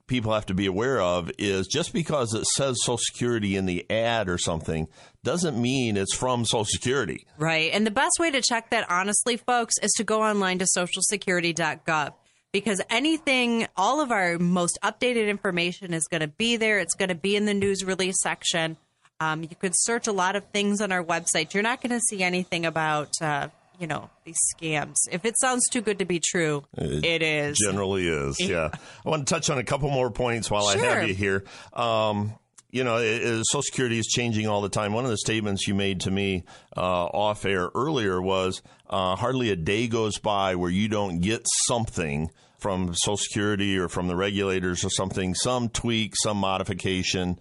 people 0.08 0.34
have 0.34 0.46
to 0.46 0.54
be 0.54 0.68
aware 0.68 1.02
of 1.02 1.32
is 1.40 1.66
just 1.66 1.92
because 1.94 2.36
it 2.36 2.46
says 2.46 2.78
Social 2.84 3.00
Security 3.00 3.56
in 3.56 3.66
the 3.66 3.90
ad 3.90 4.30
or 4.30 4.38
something 4.38 4.88
doesn't 5.24 5.60
mean 5.60 5.98
it's 5.98 6.14
from 6.14 6.46
Social 6.46 6.64
Security. 6.66 7.26
Right. 7.40 7.72
And 7.74 7.88
the 7.88 7.92
best 7.92 8.14
way 8.20 8.30
to 8.30 8.40
check 8.42 8.70
that, 8.70 8.86
honestly, 8.92 9.36
folks, 9.38 9.74
is 9.82 9.92
to 9.94 10.04
go 10.04 10.22
online 10.22 10.60
to 10.60 10.66
socialsecurity.gov 10.78 12.14
because 12.56 12.82
anything, 12.90 13.68
all 13.76 14.00
of 14.00 14.14
our 14.14 14.40
most 14.40 14.80
updated 14.82 15.28
information 15.28 15.94
is 15.94 16.08
going 16.08 16.22
to 16.22 16.30
be 16.30 16.56
there. 16.56 16.80
It's 16.80 16.94
going 16.96 17.10
to 17.10 17.16
be 17.16 17.36
in 17.36 17.44
the 17.44 17.54
news 17.54 17.84
release 17.84 18.16
section. 18.22 18.78
Um, 19.20 19.42
you 19.44 19.50
could 19.60 19.74
search 19.76 20.08
a 20.08 20.14
lot 20.14 20.38
of 20.38 20.46
things 20.54 20.80
on 20.80 20.94
our 20.94 21.04
website. 21.04 21.54
You're 21.54 21.64
not 21.64 21.82
going 21.82 21.92
to 21.92 22.00
see 22.00 22.24
anything 22.24 22.66
about, 22.66 23.10
uh, 23.22 23.50
you 23.78 23.88
know, 23.88 24.10
these 24.24 24.38
scams. 24.56 24.96
If 25.12 25.26
it 25.26 25.36
sounds 25.38 25.68
too 25.68 25.82
good 25.82 26.00
to 26.00 26.06
be 26.06 26.22
true, 26.22 26.64
it 26.78 27.22
is. 27.22 27.58
Generally 27.62 28.08
is, 28.08 28.40
yeah. 28.40 28.70
I 28.74 29.10
want 29.10 29.28
to 29.28 29.34
touch 29.34 29.50
on 29.50 29.58
a 29.58 29.64
couple 29.66 29.90
more 29.90 30.10
points 30.10 30.50
while 30.50 30.66
I 30.66 30.78
have 30.78 31.10
you 31.10 31.14
here. 31.14 31.44
Um, 31.74 32.36
you 32.72 32.86
know, 32.86 33.00
it, 33.00 33.22
it- 33.22 33.46
Social 33.48 33.64
Security 33.64 34.00
is 34.00 34.06
changing 34.08 34.48
all 34.48 34.62
the 34.62 34.70
time. 34.70 34.94
One 34.94 35.04
of 35.04 35.12
the 35.12 35.18
statements 35.18 35.68
you 35.68 35.76
made 35.76 36.00
to 36.02 36.12
me 36.12 36.46
uh, 36.78 36.80
off 37.06 37.44
air 37.46 37.70
earlier 37.76 38.22
was 38.22 38.62
uh, 38.90 39.18
hardly 39.18 39.50
a 39.50 39.58
day 39.58 39.88
goes 39.90 40.20
by 40.20 40.56
where 40.56 40.72
you 40.72 40.88
don't 40.88 41.20
get 41.20 41.46
something 41.68 42.30
from 42.66 42.96
Social 42.96 43.16
Security 43.16 43.78
or 43.78 43.88
from 43.88 44.08
the 44.08 44.16
regulators 44.16 44.84
or 44.84 44.90
something, 44.90 45.36
some 45.36 45.70
tweak, 45.70 46.16
some 46.16 46.38
modification, 46.38 47.38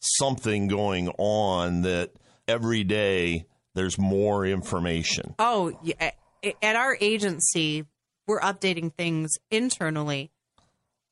something 0.00 0.68
going 0.68 1.08
on 1.16 1.80
that 1.80 2.10
every 2.46 2.84
day 2.84 3.46
there's 3.74 3.96
more 3.98 4.44
information. 4.44 5.34
Oh, 5.38 5.78
yeah. 5.82 6.10
At 6.62 6.76
our 6.76 6.94
agency, 7.00 7.86
we're 8.26 8.40
updating 8.40 8.92
things 8.92 9.30
internally 9.50 10.30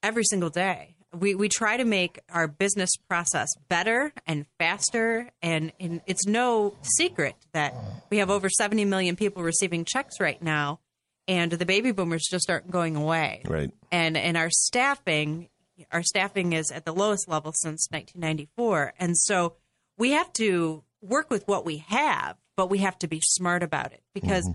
every 0.02 0.24
single 0.24 0.50
day. 0.50 0.96
We, 1.14 1.34
we 1.34 1.48
try 1.48 1.78
to 1.78 1.86
make 1.86 2.20
our 2.28 2.46
business 2.46 2.90
process 3.08 3.48
better 3.70 4.12
and 4.26 4.44
faster. 4.58 5.30
And, 5.40 5.72
and 5.80 6.02
it's 6.06 6.26
no 6.26 6.76
secret 6.82 7.34
that 7.54 7.74
we 8.10 8.18
have 8.18 8.28
over 8.28 8.50
70 8.50 8.84
million 8.84 9.16
people 9.16 9.42
receiving 9.42 9.86
checks 9.86 10.20
right 10.20 10.42
now. 10.42 10.80
And 11.26 11.52
the 11.52 11.66
baby 11.66 11.92
boomers 11.92 12.26
just 12.30 12.50
aren't 12.50 12.70
going 12.70 12.96
away. 12.96 13.42
Right. 13.46 13.70
And, 13.90 14.16
and 14.16 14.36
our 14.36 14.50
staffing, 14.50 15.48
our 15.90 16.02
staffing 16.02 16.52
is 16.52 16.70
at 16.70 16.84
the 16.84 16.92
lowest 16.92 17.28
level 17.28 17.52
since 17.52 17.88
1994. 17.90 18.94
And 18.98 19.16
so 19.16 19.54
we 19.96 20.10
have 20.10 20.32
to 20.34 20.84
work 21.00 21.30
with 21.30 21.46
what 21.46 21.64
we 21.64 21.78
have, 21.88 22.36
but 22.56 22.68
we 22.68 22.78
have 22.78 22.98
to 22.98 23.08
be 23.08 23.20
smart 23.22 23.62
about 23.62 23.92
it 23.92 24.02
because 24.12 24.48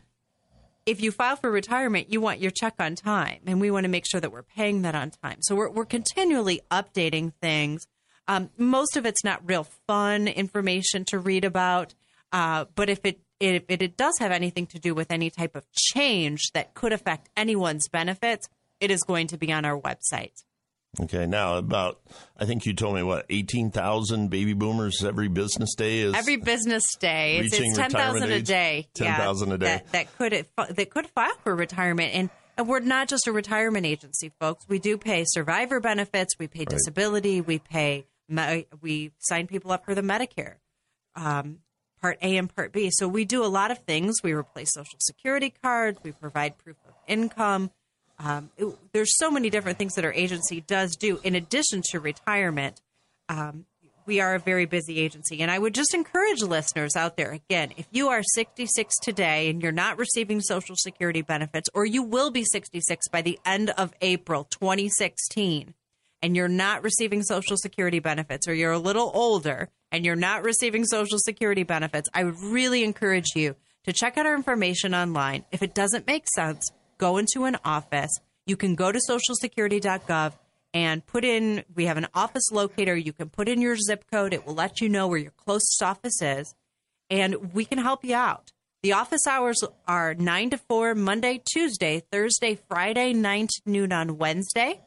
if 0.86 1.02
you 1.02 1.12
file 1.12 1.36
for 1.36 1.52
retirement, 1.52 2.12
you 2.12 2.20
want 2.20 2.40
your 2.40 2.52
check 2.52 2.74
on 2.80 2.96
time, 2.96 3.42
and 3.46 3.62
we 3.62 3.70
want 3.70 3.84
to 3.84 3.90
make 3.90 4.06
sure 4.10 4.20
that 4.20 4.32
we're 4.32 4.42
paying 4.42 4.82
that 4.82 4.96
on 4.96 5.12
time. 5.12 5.38
So 5.42 5.56
we're, 5.56 5.70
we're 5.70 5.86
continually 5.86 6.62
updating 6.72 7.34
things. 7.42 7.86
Um, 8.28 8.50
most 8.58 8.98
of 8.98 9.06
it's 9.06 9.24
not 9.24 9.48
real 9.48 9.68
fun 9.88 10.28
information 10.28 11.06
to 11.06 11.20
read 11.20 11.46
about, 11.46 11.94
uh, 12.32 12.66
but 12.74 12.90
if 12.90 13.02
it 13.04 13.20
if 13.40 13.64
it, 13.70 13.98
does 13.98 14.18
have 14.20 14.32
anything 14.32 14.68
to 14.68 14.80
do 14.80 14.94
with 14.94 15.12
any 15.12 15.30
type 15.30 15.56
of 15.56 15.66
change 15.72 16.52
that 16.54 16.74
could 16.74 16.94
affect 16.94 17.30
anyone's 17.38 17.88
benefits, 17.88 18.50
it 18.80 18.92
is 18.92 19.04
going 19.04 19.28
to 19.28 19.38
be 19.38 19.52
on 19.52 19.66
our 19.66 19.80
website. 19.80 20.44
Okay, 21.00 21.28
now 21.28 21.58
about 21.58 22.00
I 22.38 22.46
think 22.46 22.66
you 22.66 22.74
told 22.74 22.96
me 22.96 23.04
what 23.04 23.28
eighteen 23.30 23.70
thousand 23.70 24.30
baby 24.32 24.54
boomers 24.54 25.04
every 25.04 25.28
business 25.28 25.76
day 25.76 26.00
is 26.00 26.16
Every 26.16 26.38
business 26.38 26.84
day, 27.00 27.38
it's, 27.38 27.54
it's 27.54 27.78
ten 27.78 27.92
thousand 27.92 28.32
a 28.32 28.42
day. 28.42 28.88
10,000 28.96 29.52
a 29.52 29.58
day. 29.60 29.66
That, 29.66 29.92
that 29.92 30.18
could 30.18 30.48
that 30.76 30.90
could 30.90 31.06
file 31.08 31.36
for 31.44 31.56
retirement, 31.56 32.16
and 32.16 32.30
and 32.58 32.68
we're 32.68 32.80
not 32.80 33.08
just 33.08 33.28
a 33.28 33.32
retirement 33.32 33.86
agency, 33.86 34.32
folks. 34.40 34.68
We 34.68 34.80
do 34.80 34.98
pay 34.98 35.26
survivor 35.28 35.80
benefits, 35.80 36.40
we 36.40 36.48
pay 36.48 36.66
disability, 36.66 37.40
we 37.40 37.60
pay 37.60 38.06
we 38.82 39.12
sign 39.20 39.48
people 39.48 39.72
up 39.72 39.86
for 39.86 39.96
the 39.96 40.02
Medicare, 40.02 40.56
um, 41.16 41.60
Part 42.02 42.18
A 42.22 42.38
and 42.38 42.54
Part 42.54 42.72
B. 42.72 42.90
So 42.92 43.08
we 43.08 43.26
do 43.26 43.44
a 43.44 43.48
lot 43.48 43.72
of 43.72 43.80
things. 43.80 44.18
We 44.24 44.34
replace 44.34 44.74
Social 44.74 44.98
Security 45.00 45.54
cards. 45.64 46.00
We 46.04 46.12
provide 46.12 46.58
proof 46.58 46.78
of 46.88 46.94
income. 47.08 47.72
Um, 48.18 48.50
it- 48.58 48.78
there's 48.94 49.18
so 49.18 49.32
many 49.32 49.50
different 49.50 49.78
things 49.78 49.96
that 49.96 50.04
our 50.06 50.14
agency 50.14 50.62
does 50.62 50.96
do 50.96 51.20
in 51.24 51.36
addition 51.36 51.82
to 51.92 52.00
retirement 52.00 52.82
um, 53.30 53.66
we 54.06 54.20
are 54.20 54.34
a 54.34 54.40
very 54.40 54.66
busy 54.66 54.98
agency. 54.98 55.40
And 55.42 55.52
I 55.52 55.60
would 55.60 55.76
just 55.76 55.94
encourage 55.94 56.42
listeners 56.42 56.96
out 56.96 57.16
there 57.16 57.32
again, 57.32 57.74
if 57.78 57.86
you 57.92 58.08
are 58.10 58.24
66 58.24 58.96
today 59.04 59.52
and 59.52 59.62
you're 59.62 59.72
not 59.72 60.00
receiving 60.00 60.42
Social 60.42 60.76
Security 60.76 61.22
benefits, 61.22 61.70
or 61.76 61.86
you 61.86 62.02
will 62.02 62.32
be 62.32 62.44
66 62.44 63.08
by 63.10 63.22
the 63.22 63.38
end 63.46 63.70
of 63.70 63.94
April 64.02 64.46
2016, 64.46 65.76
and 66.24 66.36
you're 66.36 66.48
not 66.48 66.84
receiving 66.84 67.22
Social 67.22 67.56
Security 67.56 68.00
benefits, 68.00 68.48
or 68.48 68.54
you're 68.56 68.72
a 68.72 68.80
little 68.80 69.12
older 69.14 69.70
and 69.92 70.06
you're 70.06 70.16
not 70.16 70.44
receiving 70.44 70.86
Social 70.86 71.18
Security 71.20 71.64
benefits, 71.64 72.10
I 72.14 72.24
would 72.24 72.40
really 72.40 72.84
encourage 72.84 73.36
you 73.36 73.56
to 73.86 73.94
check 73.94 74.18
out 74.18 74.26
our 74.26 74.36
information 74.36 74.94
online. 74.94 75.46
If 75.52 75.64
it 75.64 75.74
doesn't 75.74 76.08
make 76.08 76.28
sense, 76.28 76.72
go 76.98 77.18
into 77.18 77.46
an 77.46 77.58
office. 77.64 78.12
You 78.46 78.58
can 78.58 78.76
go 78.76 78.92
to 78.92 79.00
socialsecurity.gov 79.10 80.34
and 80.74 81.06
put 81.06 81.26
in, 81.26 81.64
we 81.76 81.86
have 81.86 81.98
an 81.98 82.08
office 82.14 82.52
locator. 82.52 82.96
You 82.96 83.14
can 83.14 83.30
put 83.30 83.50
in 83.50 83.62
your 83.62 83.76
zip 83.76 84.06
code, 84.12 84.34
it 84.34 84.46
will 84.46 84.56
let 84.56 84.82
you 84.82 84.90
know 84.90 85.08
where 85.08 85.18
your 85.18 85.32
closest 85.32 85.82
office 85.82 86.22
is, 86.22 86.54
and 87.10 87.54
we 87.54 87.66
can 87.66 87.80
help 87.80 88.04
you 88.04 88.16
out. 88.16 88.52
The 88.82 88.94
office 88.94 89.28
hours 89.28 89.62
are 89.88 90.14
9 90.14 90.52
to 90.52 90.58
4 90.58 90.96
Monday, 90.96 91.42
Tuesday, 91.52 92.02
Thursday, 92.12 92.60
Friday, 92.70 93.14
9 93.14 93.48
to 93.48 93.62
noon 93.66 93.92
on 93.92 94.18
Wednesday. 94.18 94.80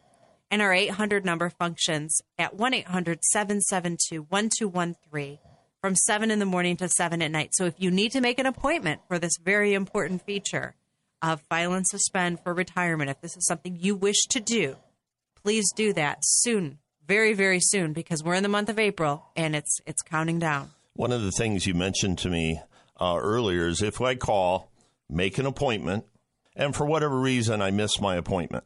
And 0.53 0.61
our 0.61 0.75
800 0.75 1.25
number 1.25 1.49
functions 1.49 2.21
at 2.38 2.55
1 2.55 2.75
800 2.75 3.25
772 3.25 4.21
1213 4.29 5.38
from 5.81 5.97
7 5.97 6.31
in 6.31 6.38
the 6.41 6.45
morning 6.45 6.77
to 6.77 6.91
7 6.91 7.23
at 7.23 7.31
night. 7.31 7.55
So 7.55 7.65
if 7.65 7.75
you 7.79 7.91
need 7.91 8.12
to 8.12 8.21
make 8.21 8.38
an 8.38 8.45
appointment 8.45 9.01
for 9.09 9.19
this 9.19 9.33
very 9.43 9.73
important 9.73 10.27
feature 10.27 10.75
of 11.23 11.41
file 11.49 11.73
and 11.73 11.87
suspend 11.87 12.41
for 12.41 12.53
retirement, 12.53 13.09
if 13.09 13.23
this 13.23 13.35
is 13.35 13.47
something 13.47 13.79
you 13.81 13.97
wish 13.97 14.27
to 14.29 14.41
do, 14.41 14.77
please 15.43 15.73
do 15.73 15.95
that 15.95 16.19
soon, 16.21 16.79
very, 17.09 17.33
very 17.33 17.59
soon, 17.59 17.95
because 17.95 18.23
we're 18.23 18.35
in 18.35 18.43
the 18.43 18.49
month 18.51 18.69
of 18.69 18.79
April 18.79 19.25
and 19.35 19.57
it's 19.57 19.81
it's 19.87 20.03
counting 20.03 20.38
down. 20.38 20.71
One 20.93 21.12
of 21.12 21.23
the 21.23 21.33
things 21.33 21.67
you 21.67 21.73
mentioned 21.73 22.19
to 22.19 22.29
me 22.29 22.61
uh, 23.01 23.17
earlier 23.19 23.69
is 23.69 23.81
if 23.81 24.03
I 24.03 24.17
call, 24.17 24.71
make 25.09 25.38
an 25.38 25.47
appointment, 25.47 26.05
and 26.55 26.77
for 26.77 26.85
whatever 26.85 27.19
reason 27.19 27.62
I 27.62 27.71
miss 27.71 27.99
my 28.03 28.17
appointment, 28.17 28.65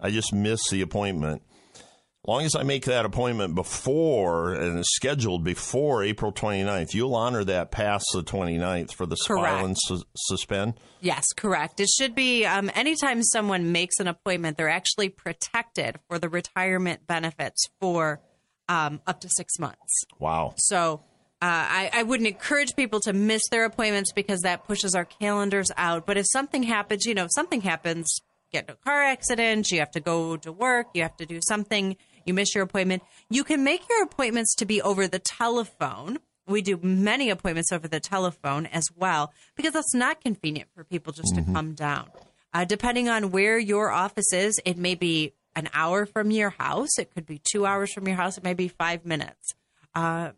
I 0.00 0.10
just 0.10 0.32
miss 0.32 0.68
the 0.70 0.80
appointment. 0.82 1.42
As 1.76 2.28
long 2.28 2.44
as 2.44 2.54
I 2.54 2.62
make 2.62 2.84
that 2.84 3.04
appointment 3.04 3.54
before 3.54 4.52
and 4.52 4.78
it's 4.78 4.94
scheduled 4.94 5.44
before 5.44 6.02
April 6.02 6.32
29th, 6.32 6.92
you'll 6.92 7.14
honor 7.14 7.42
that 7.44 7.70
past 7.70 8.04
the 8.12 8.22
29th 8.22 8.92
for 8.92 9.06
the 9.06 9.16
file 9.16 9.64
and 9.64 9.76
su- 9.78 10.02
suspend. 10.16 10.74
Yes, 11.00 11.24
correct. 11.36 11.80
It 11.80 11.88
should 11.88 12.14
be 12.14 12.44
um, 12.44 12.70
anytime 12.74 13.22
someone 13.22 13.72
makes 13.72 13.98
an 13.98 14.08
appointment, 14.08 14.56
they're 14.56 14.68
actually 14.68 15.08
protected 15.08 16.00
for 16.08 16.18
the 16.18 16.28
retirement 16.28 17.06
benefits 17.06 17.66
for 17.80 18.20
um, 18.68 19.00
up 19.06 19.20
to 19.20 19.28
six 19.30 19.58
months. 19.58 20.04
Wow. 20.18 20.54
So 20.58 21.02
I, 21.40 21.90
I 21.92 22.02
wouldn't 22.02 22.26
encourage 22.26 22.74
people 22.74 23.00
to 23.00 23.12
miss 23.12 23.42
their 23.50 23.64
appointments 23.64 24.12
because 24.12 24.40
that 24.40 24.66
pushes 24.66 24.94
our 24.94 25.04
calendars 25.04 25.70
out. 25.76 26.04
But 26.04 26.16
if 26.16 26.26
something 26.30 26.64
happens, 26.64 27.06
you 27.06 27.14
know, 27.14 27.24
if 27.24 27.30
something 27.32 27.60
happens, 27.60 28.20
get 28.52 28.64
in 28.64 28.72
a 28.72 28.76
car 28.76 29.02
accident, 29.02 29.70
you 29.70 29.78
have 29.80 29.90
to 29.92 30.00
go 30.00 30.36
to 30.36 30.52
work, 30.52 30.88
you 30.94 31.02
have 31.02 31.16
to 31.18 31.26
do 31.26 31.40
something, 31.46 31.96
you 32.24 32.34
miss 32.34 32.54
your 32.54 32.64
appointment, 32.64 33.02
you 33.30 33.44
can 33.44 33.64
make 33.64 33.88
your 33.88 34.02
appointments 34.02 34.54
to 34.56 34.66
be 34.66 34.80
over 34.82 35.06
the 35.06 35.18
telephone. 35.18 36.18
We 36.46 36.62
do 36.62 36.78
many 36.82 37.30
appointments 37.30 37.72
over 37.72 37.88
the 37.88 38.00
telephone 38.00 38.66
as 38.66 38.84
well 38.96 39.32
because 39.54 39.74
that's 39.74 39.94
not 39.94 40.20
convenient 40.20 40.70
for 40.74 40.82
people 40.82 41.12
just 41.12 41.34
to 41.34 41.42
come 41.42 41.74
down. 41.74 42.08
Uh, 42.54 42.64
depending 42.64 43.08
on 43.08 43.30
where 43.30 43.58
your 43.58 43.90
office 43.90 44.32
is, 44.32 44.58
it 44.64 44.78
may 44.78 44.94
be 44.94 45.34
an 45.54 45.68
hour 45.74 46.06
from 46.06 46.30
your 46.30 46.50
house, 46.50 46.98
it 46.98 47.12
could 47.12 47.26
be 47.26 47.40
two 47.52 47.66
hours 47.66 47.92
from 47.92 48.06
your 48.06 48.16
house, 48.16 48.38
it 48.38 48.44
may 48.44 48.54
be 48.54 48.68
five 48.68 49.04
minutes. 49.04 49.54
Uh, 49.94 50.30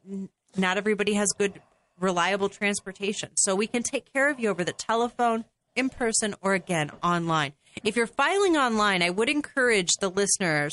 not 0.56 0.76
everybody 0.76 1.14
has 1.14 1.28
good, 1.36 1.60
reliable 2.00 2.48
transportation. 2.48 3.30
So 3.36 3.54
we 3.54 3.66
can 3.66 3.82
take 3.82 4.12
care 4.12 4.30
of 4.30 4.40
you 4.40 4.48
over 4.48 4.64
the 4.64 4.72
telephone, 4.72 5.44
in 5.76 5.90
person, 5.90 6.34
or 6.40 6.54
again, 6.54 6.90
online. 7.02 7.52
If 7.84 7.96
you're 7.96 8.06
filing 8.06 8.56
online, 8.56 9.02
I 9.02 9.10
would 9.10 9.28
encourage 9.28 9.90
the 10.00 10.10
listeners 10.10 10.72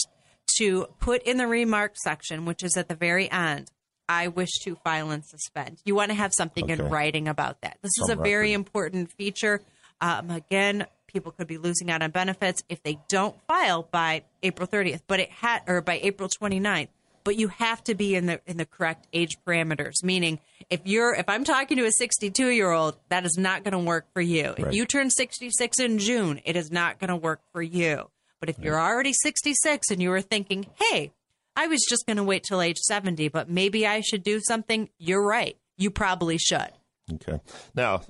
to 0.58 0.88
put 1.00 1.24
in 1.24 1.38
the 1.38 1.48
remark 1.48 1.94
section, 1.98 2.46
which 2.46 2.64
is 2.64 2.76
at 2.78 2.88
the 2.88 2.96
very 2.96 3.30
end, 3.30 3.70
I 4.10 4.30
wish 4.30 4.50
to 4.64 4.76
file 4.84 5.12
and 5.12 5.24
suspend. 5.26 5.80
You 5.86 5.96
want 5.96 6.10
to 6.10 6.16
have 6.16 6.32
something 6.36 6.70
in 6.70 6.90
writing 6.90 7.28
about 7.28 7.62
that. 7.62 7.78
This 7.82 7.92
is 8.02 8.10
a 8.10 8.18
On 8.18 8.24
very 8.24 8.54
important 8.54 9.12
feature. 9.12 9.62
Um, 10.00 10.30
again, 10.30 10.86
people 11.08 11.32
could 11.32 11.48
be 11.48 11.58
losing 11.58 11.92
out 11.92 12.02
on 12.02 12.12
benefits 12.12 12.64
if 12.70 12.82
they 12.84 13.00
don't 13.10 13.36
file 13.48 13.88
by 13.92 14.24
April 14.44 14.68
30th, 14.68 15.02
but 15.08 15.20
it 15.20 15.30
had 15.30 15.64
or 15.68 15.82
by 15.82 16.00
April 16.02 16.30
29th. 16.30 16.90
But 17.28 17.36
you 17.36 17.50
have 17.50 17.84
to 17.84 17.94
be 17.94 18.16
in 18.16 18.26
the 18.26 18.40
in 18.48 18.56
the 18.56 18.66
correct 18.66 19.06
age 19.12 19.38
parameters. 19.46 20.02
Meaning, 20.02 20.40
if 20.70 20.80
you're 20.86 21.14
if 21.14 21.28
I'm 21.28 21.44
talking 21.44 21.76
to 21.76 21.84
a 21.84 21.92
62 21.92 22.48
year 22.48 22.72
old, 22.72 22.96
that 23.10 23.26
is 23.26 23.38
not 23.38 23.66
going 23.66 23.74
to 23.74 23.80
work 23.80 24.06
for 24.14 24.22
you. 24.22 24.56
If 24.58 24.74
you 24.74 24.86
turn 24.86 25.10
66 25.10 25.78
in 25.78 26.00
June, 26.00 26.40
it 26.46 26.56
is 26.56 26.72
not 26.72 27.00
going 27.00 27.10
to 27.10 27.18
work 27.18 27.42
for 27.52 27.62
you. 27.62 28.10
But 28.40 28.48
if 28.48 28.60
you're 28.60 28.80
already 28.80 29.12
66 29.12 29.92
and 29.92 30.02
you 30.02 30.10
were 30.10 30.22
thinking, 30.22 30.68
hey, 30.80 31.12
I 31.54 31.68
was 31.68 31.86
just 31.90 32.06
going 32.06 32.16
to 32.16 32.24
wait 32.24 32.46
till 32.48 32.62
age 32.62 32.78
70, 32.78 33.28
but 33.28 33.50
maybe 33.50 33.86
I 33.86 34.00
should 34.00 34.24
do 34.24 34.40
something, 34.40 34.88
you're 34.98 35.26
right. 35.26 35.58
You 35.76 35.92
probably 35.92 36.38
should. 36.38 36.72
Okay. 37.12 37.42
Now, 37.76 38.04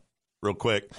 real 0.44 0.54
quick, 0.54 0.92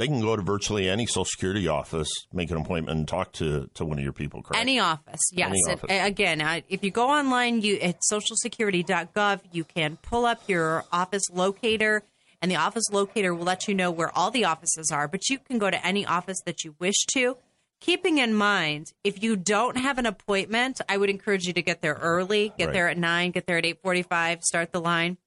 they 0.00 0.06
can 0.06 0.22
go 0.22 0.34
to 0.34 0.40
virtually 0.40 0.88
any 0.88 1.04
Social 1.04 1.26
Security 1.26 1.68
office, 1.68 2.08
make 2.32 2.50
an 2.50 2.56
appointment, 2.56 2.96
and 2.98 3.06
talk 3.06 3.32
to, 3.34 3.68
to 3.74 3.84
one 3.84 3.98
of 3.98 4.02
your 4.02 4.14
people, 4.14 4.42
correct? 4.42 4.58
Any 4.58 4.80
office, 4.80 5.20
yes. 5.30 5.50
Any 5.50 5.74
office. 5.74 5.90
again, 5.90 6.62
if 6.70 6.82
you 6.82 6.90
go 6.90 7.10
online, 7.10 7.60
you 7.60 7.76
at 7.80 8.00
socialsecurity.gov, 8.10 9.40
you 9.52 9.64
can 9.64 9.98
pull 10.00 10.24
up 10.24 10.40
your 10.48 10.84
office 10.90 11.28
locator, 11.30 12.02
and 12.40 12.50
the 12.50 12.56
office 12.56 12.84
locator 12.90 13.34
will 13.34 13.44
let 13.44 13.68
you 13.68 13.74
know 13.74 13.90
where 13.90 14.10
all 14.16 14.30
the 14.30 14.46
offices 14.46 14.90
are. 14.90 15.06
But 15.06 15.28
you 15.28 15.38
can 15.38 15.58
go 15.58 15.70
to 15.70 15.86
any 15.86 16.06
office 16.06 16.40
that 16.46 16.64
you 16.64 16.74
wish 16.78 17.04
to. 17.12 17.36
Keeping 17.80 18.16
in 18.16 18.32
mind, 18.32 18.92
if 19.04 19.22
you 19.22 19.36
don't 19.36 19.76
have 19.76 19.98
an 19.98 20.06
appointment, 20.06 20.80
I 20.88 20.96
would 20.96 21.10
encourage 21.10 21.46
you 21.46 21.52
to 21.52 21.62
get 21.62 21.82
there 21.82 21.94
early. 22.00 22.54
Get 22.56 22.66
Right. 22.68 22.72
there 22.72 22.88
at 22.88 22.96
nine. 22.96 23.32
Get 23.32 23.46
there 23.46 23.58
at 23.58 23.66
eight 23.66 23.82
forty-five. 23.82 24.42
Start 24.44 24.72
the 24.72 24.80
line. 24.80 25.18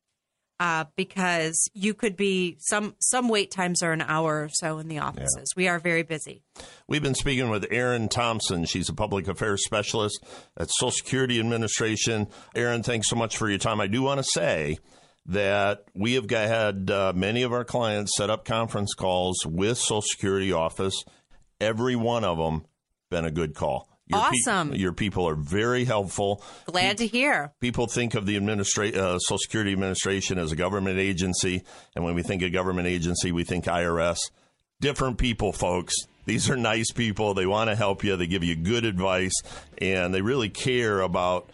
Uh, 0.63 0.86
because 0.95 1.69
you 1.73 1.93
could 1.93 2.15
be 2.15 2.56
some 2.58 2.95
some 3.02 3.28
wait 3.28 3.52
times 3.52 3.84
are 3.84 3.91
an 3.91 4.02
hour 4.02 4.43
or 4.43 4.49
so 4.49 4.78
in 4.78 4.88
the 4.88 4.97
offices. 4.97 5.52
We 5.58 5.67
are 5.67 5.78
very 5.78 6.04
busy. 6.04 6.41
We've 6.88 7.04
been 7.04 7.15
speaking 7.15 7.49
with 7.49 7.65
Erin 7.69 8.08
Thompson. 8.08 8.63
She's 8.63 8.88
a 8.88 8.93
public 8.93 9.28
affairs 9.28 9.65
specialist 9.65 10.23
at 10.56 10.69
Social 10.71 10.91
Security 10.91 11.38
Administration. 11.38 12.30
Erin, 12.56 12.82
thanks 12.82 13.10
so 13.10 13.17
much 13.17 13.36
for 13.36 13.49
your 13.49 13.58
time. 13.58 13.82
I 13.82 13.88
do 13.88 14.04
want 14.04 14.19
to 14.19 14.23
say 14.23 14.78
that 15.26 15.84
we 15.93 16.13
have 16.13 16.28
got, 16.28 16.47
had 16.47 16.89
uh, 16.89 17.12
many 17.13 17.43
of 17.43 17.52
our 17.52 17.65
clients 17.65 18.15
set 18.15 18.30
up 18.30 18.45
conference 18.45 18.93
calls 18.93 19.45
with 19.45 19.78
Social 19.78 20.02
Security 20.02 20.54
office. 20.54 21.04
Every 21.60 21.97
one 21.97 22.23
of 22.23 22.38
them 22.38 22.63
been 23.10 23.26
a 23.26 23.32
good 23.32 23.54
call. 23.54 23.89
Your 24.07 24.19
Awesome. 24.19 24.73
your 24.75 24.91
people 24.91 25.27
are 25.29 25.35
very 25.35 25.85
helpful. 25.85 26.43
Glad 26.65 26.97
to 26.97 27.07
hear. 27.07 27.53
people 27.61 27.87
think 27.87 28.15
of 28.15 28.25
the 28.25 28.37
administra- 28.37 28.93
uh, 28.93 29.17
Social 29.19 29.37
Security 29.37 29.71
Administration 29.71 30.37
as 30.37 30.51
a 30.51 30.55
government 30.57 30.99
agency, 30.99 31.63
and 31.95 32.03
when 32.03 32.13
we 32.13 32.21
think 32.21 32.41
of 32.41 32.51
government 32.51 32.87
agency, 32.87 33.31
we 33.31 33.43
think 33.45 33.65
IRS. 33.65 34.17
Different 34.81 35.17
people, 35.17 35.53
folks. 35.53 35.93
These 36.25 36.49
are 36.49 36.57
nice 36.57 36.91
people. 36.91 37.33
They 37.33 37.45
want 37.45 37.69
to 37.69 37.75
help 37.75 38.03
you. 38.03 38.15
They 38.17 38.27
give 38.27 38.43
you 38.43 38.55
good 38.55 38.83
advice, 38.85 39.33
and 39.77 40.13
they 40.13 40.21
really 40.21 40.49
care 40.49 40.99
about 40.99 41.49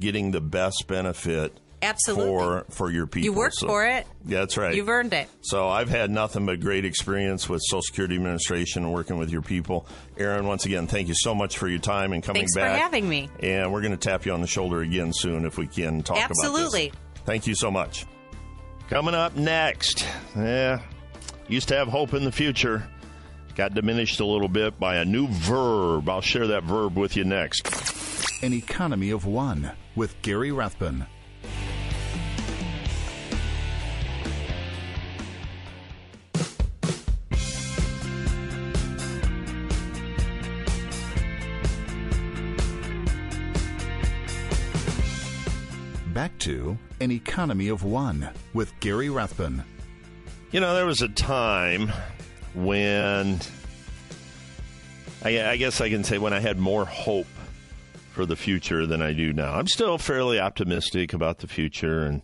getting 0.00 0.32
the 0.32 0.40
best 0.40 0.84
benefit 0.88 1.56
Absolutely. 1.82 2.26
for 2.26 2.64
for 2.70 2.90
your 2.90 3.06
people. 3.06 3.24
You 3.24 3.32
worked 3.32 3.56
So- 3.56 3.66
for 3.66 3.84
it. 3.86 4.06
Yeah, 4.26 4.40
That's 4.40 4.56
right. 4.56 4.74
You've 4.74 4.88
earned 4.88 5.12
it. 5.12 5.28
So 5.40 5.68
I've 5.68 5.88
had 5.88 6.10
nothing 6.10 6.46
but 6.46 6.60
great 6.60 6.84
experience 6.84 7.48
with 7.48 7.60
Social 7.64 7.82
Security 7.82 8.14
Administration 8.14 8.84
and 8.84 8.92
working 8.92 9.18
with 9.18 9.30
your 9.30 9.42
people. 9.42 9.86
Erin, 10.16 10.46
once 10.46 10.64
again, 10.64 10.86
thank 10.86 11.08
you 11.08 11.14
so 11.16 11.34
much 11.34 11.58
for 11.58 11.68
your 11.68 11.80
time 11.80 12.12
and 12.12 12.22
coming 12.22 12.42
back. 12.42 12.48
Thanks 12.54 12.76
for 12.76 12.82
having 12.82 13.08
me. 13.08 13.28
And 13.40 13.72
we're 13.72 13.80
going 13.80 13.92
to 13.92 13.96
tap 13.98 14.24
you 14.26 14.32
on 14.32 14.40
the 14.40 14.46
shoulder 14.46 14.80
again 14.80 15.12
soon 15.12 15.44
if 15.44 15.58
we 15.58 15.66
can 15.66 16.02
talk 16.02 16.18
Absolutely. 16.18 16.60
about 16.60 16.70
this. 16.72 16.74
Absolutely. 16.74 16.92
Thank 17.24 17.46
you 17.46 17.54
so 17.54 17.70
much. 17.70 18.06
Coming 18.88 19.14
up 19.14 19.36
next, 19.36 20.06
yeah, 20.36 20.80
used 21.48 21.68
to 21.68 21.76
have 21.76 21.88
hope 21.88 22.14
in 22.14 22.24
the 22.24 22.32
future. 22.32 22.86
Got 23.54 23.74
diminished 23.74 24.20
a 24.20 24.24
little 24.24 24.48
bit 24.48 24.78
by 24.78 24.96
a 24.96 25.04
new 25.04 25.28
verb. 25.28 26.08
I'll 26.08 26.20
share 26.20 26.46
that 26.48 26.62
verb 26.64 26.96
with 26.96 27.16
you 27.16 27.24
next. 27.24 27.68
An 28.42 28.52
Economy 28.52 29.10
of 29.10 29.24
One 29.26 29.72
with 29.94 30.20
Gary 30.22 30.52
Rathbun. 30.52 31.06
Back 46.22 46.38
to 46.38 46.78
An 47.00 47.10
Economy 47.10 47.66
of 47.66 47.82
One 47.82 48.30
with 48.54 48.78
Gary 48.78 49.10
Rathbun. 49.10 49.64
You 50.52 50.60
know, 50.60 50.72
there 50.72 50.86
was 50.86 51.02
a 51.02 51.08
time 51.08 51.90
when 52.54 53.40
I, 55.24 55.42
I 55.42 55.56
guess 55.56 55.80
I 55.80 55.88
can 55.88 56.04
say 56.04 56.18
when 56.18 56.32
I 56.32 56.38
had 56.38 56.60
more 56.60 56.84
hope 56.84 57.26
for 58.12 58.24
the 58.24 58.36
future 58.36 58.86
than 58.86 59.02
I 59.02 59.12
do 59.12 59.32
now. 59.32 59.54
I'm 59.54 59.66
still 59.66 59.98
fairly 59.98 60.38
optimistic 60.38 61.12
about 61.12 61.40
the 61.40 61.48
future 61.48 62.04
and 62.04 62.22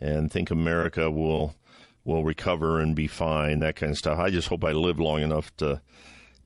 and 0.00 0.30
think 0.30 0.52
America 0.52 1.10
will 1.10 1.56
will 2.04 2.22
recover 2.22 2.78
and 2.78 2.94
be 2.94 3.08
fine, 3.08 3.58
that 3.58 3.74
kind 3.74 3.90
of 3.90 3.98
stuff. 3.98 4.20
I 4.20 4.30
just 4.30 4.46
hope 4.46 4.62
I 4.62 4.70
live 4.70 5.00
long 5.00 5.22
enough 5.22 5.52
to 5.56 5.82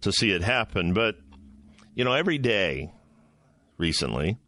to 0.01 0.11
see 0.11 0.31
it 0.31 0.41
happen. 0.43 0.95
But 0.95 1.17
you 1.95 2.03
know, 2.03 2.15
every 2.15 2.39
day 2.39 2.93
recently, 3.77 4.39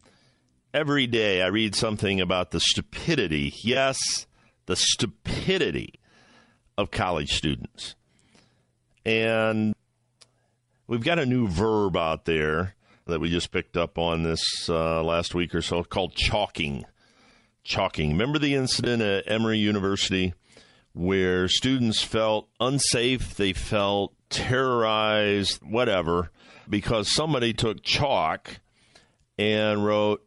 every 0.77 1.07
day 1.07 1.41
I 1.41 1.47
read 1.47 1.75
something 1.75 2.21
about 2.21 2.51
the 2.51 2.61
stupidity, 2.61 3.55
yes, 3.63 4.27
the 4.67 4.77
stupidity 4.77 5.95
of 6.77 6.91
college 6.91 7.33
students. 7.33 7.95
And 9.03 9.75
we've 10.87 11.03
got 11.03 11.19
a 11.19 11.25
new 11.25 11.49
verb 11.49 11.97
out 11.97 12.27
there 12.27 12.75
that 13.07 13.21
we 13.21 13.31
just 13.31 13.53
picked 13.53 13.79
up 13.79 13.97
on 13.97 14.23
this 14.23 14.69
uh, 14.69 15.03
last 15.03 15.35
week 15.35 15.55
or 15.55 15.63
so 15.63 15.83
called 15.83 16.15
chalking. 16.15 16.85
Chalking. 17.65 18.11
Remember 18.11 18.39
the 18.39 18.55
incident 18.55 19.01
at 19.01 19.25
Emory 19.33 19.59
University 19.59 20.35
where 20.93 21.49
students 21.49 22.03
felt 22.03 22.51
unsafe, 22.61 23.35
they 23.35 23.55
felt 23.55 24.13
terrorized, 24.29 25.63
whatever, 25.63 26.31
because 26.69 27.15
somebody 27.15 27.55
took 27.55 27.83
chalk 27.83 28.61
and 29.39 29.85
wrote 29.85 30.26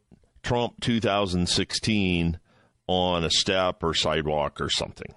Trump 0.49 0.81
2016 0.81 2.39
on 2.88 3.23
a 3.23 3.29
step 3.29 3.83
or 3.83 3.93
sidewalk 3.93 4.59
or 4.59 4.67
something. 4.67 5.13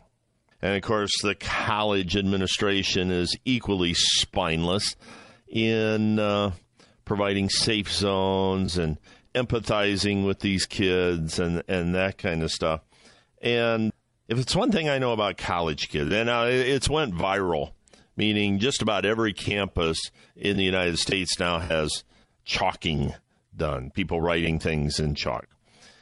And 0.60 0.76
of 0.76 0.82
course, 0.82 1.10
the 1.22 1.34
college 1.34 2.18
administration 2.18 3.10
is 3.10 3.34
equally 3.46 3.94
spineless 3.94 4.94
in 5.48 6.18
uh, 6.18 6.50
providing 7.06 7.48
safe 7.48 7.90
zones 7.90 8.76
and 8.76 8.98
empathizing 9.34 10.26
with 10.26 10.40
these 10.40 10.66
kids 10.66 11.38
and, 11.38 11.62
and 11.66 11.94
that 11.94 12.18
kind 12.18 12.42
of 12.42 12.50
stuff. 12.50 12.82
And 13.40 13.90
if 14.28 14.38
it's 14.38 14.54
one 14.54 14.70
thing 14.70 14.90
I 14.90 14.98
know 14.98 15.12
about 15.12 15.38
college 15.38 15.88
kids, 15.88 16.12
and 16.12 16.28
uh, 16.28 16.44
it's 16.50 16.90
went 16.90 17.14
viral, 17.14 17.72
meaning 18.18 18.58
just 18.58 18.82
about 18.82 19.06
every 19.06 19.32
campus 19.32 19.98
in 20.36 20.58
the 20.58 20.64
United 20.64 20.98
States 20.98 21.38
now 21.40 21.58
has 21.58 22.04
chalking 22.44 23.14
done, 23.56 23.90
people 23.90 24.20
writing 24.20 24.58
things 24.58 24.98
in 24.98 25.14
chalk. 25.14 25.46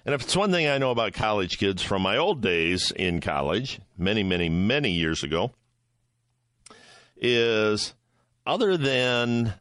And 0.04 0.14
if 0.14 0.22
it's 0.22 0.36
one 0.36 0.50
thing 0.50 0.66
I 0.66 0.78
know 0.78 0.90
about 0.90 1.12
college 1.12 1.58
kids 1.58 1.82
from 1.82 2.02
my 2.02 2.16
old 2.16 2.40
days 2.40 2.90
in 2.90 3.20
college, 3.20 3.80
many, 3.98 4.22
many, 4.22 4.48
many 4.48 4.90
years 4.90 5.22
ago, 5.22 5.52
is 7.16 7.94
other 8.46 8.76
than 8.76 9.54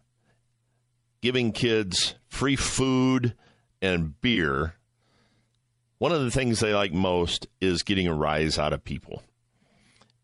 giving 1.21 1.51
kids 1.51 2.15
free 2.29 2.55
food 2.55 3.35
and 3.81 4.19
beer, 4.21 4.75
one 5.97 6.13
of 6.13 6.21
the 6.21 6.31
things 6.31 6.59
they 6.59 6.73
like 6.73 6.93
most 6.93 7.47
is 7.59 7.83
getting 7.83 8.07
a 8.07 8.13
rise 8.13 8.57
out 8.57 8.71
of 8.71 8.83
people. 8.83 9.21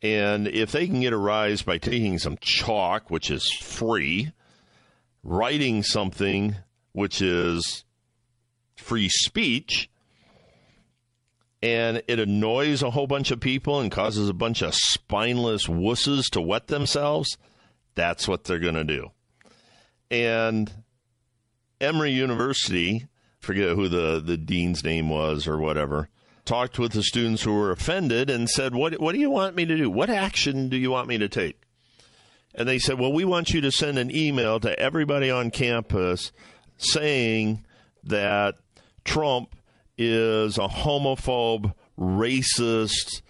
And 0.02 0.48
if 0.48 0.72
they 0.72 0.88
can 0.88 1.02
get 1.02 1.14
a 1.14 1.18
rise 1.18 1.62
by 1.62 1.78
taking 1.78 2.20
some 2.20 2.38
chalk, 2.40 3.10
which 3.10 3.30
is 3.30 3.52
free, 3.62 4.32
writing 5.24 5.84
something, 5.84 6.56
which 6.96 7.22
is 7.22 7.84
free 8.78 9.10
speech, 9.10 9.90
and 11.62 12.02
it 12.08 12.20
annoys 12.20 12.82
a 12.82 12.92
whole 12.92 13.06
bunch 13.06 13.32
of 13.32 13.40
people 13.42 13.82
and 13.82 13.92
causes 13.92 14.30
a 14.30 14.34
bunch 14.34 14.62
of 14.62 14.74
spineless 14.74 15.68
wusses 15.68 16.30
to 16.32 16.42
wet 16.42 16.68
themselves, 16.68 17.38
that's 17.96 18.28
what 18.28 18.46
they're 18.46 18.60
going 18.60 18.76
to 18.76 18.84
do. 18.86 19.12
And 20.10 20.72
Emory 21.82 22.12
University, 22.12 23.08
forget 23.40 23.76
who 23.76 23.90
the, 23.90 24.22
the 24.22 24.38
dean's 24.38 24.84
name 24.84 25.10
was 25.10 25.48
or 25.48 25.58
whatever, 25.58 26.08
talked 26.46 26.80
with 26.80 26.94
the 26.94 27.04
students 27.04 27.44
who 27.44 27.54
were 27.54 27.72
offended 27.72 28.30
and 28.30 28.50
said, 28.50 28.74
what, 28.74 29.02
what 29.02 29.14
do 29.14 29.20
you 29.20 29.30
want 29.30 29.56
me 29.56 29.66
to 29.66 29.76
do? 29.76 29.90
What 29.90 30.10
action 30.10 30.70
do 30.70 30.78
you 30.78 30.92
want 30.92 31.10
me 31.10 31.18
to 31.18 31.28
take? 31.28 31.66
And 32.58 32.70
they 32.70 32.80
said, 32.80 32.98
Well, 32.98 33.12
we 33.12 33.26
want 33.26 33.50
you 33.50 33.62
to 33.62 33.72
send 33.72 34.00
an 34.00 34.16
email 34.16 34.60
to 34.62 34.80
everybody 34.80 35.30
on 35.30 35.52
campus 35.52 36.32
saying 36.78 37.66
that 38.04 38.56
Trump 39.04 39.56
is 39.98 40.58
a 40.58 40.68
homophobe, 40.68 41.74
racist 41.98 43.22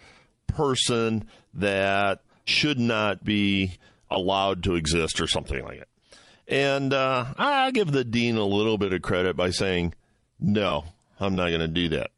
person 0.47 1.25
that 1.53 2.21
should 2.45 2.79
not 2.79 3.23
be 3.23 3.77
allowed 4.09 4.63
to 4.63 4.75
exist 4.75 5.19
or 5.19 5.27
something 5.27 5.63
like 5.63 5.79
it. 5.79 5.89
And 6.47 6.93
uh, 6.93 7.25
I 7.37 7.71
give 7.71 7.91
the 7.91 8.03
dean 8.03 8.37
a 8.37 8.45
little 8.45 8.77
bit 8.77 8.93
of 8.93 9.01
credit 9.01 9.35
by 9.35 9.49
saying, 9.49 9.93
no, 10.39 10.85
I'm 11.19 11.35
not 11.35 11.49
going 11.49 11.61
to 11.61 11.67
do 11.67 11.89
that. 11.89 12.11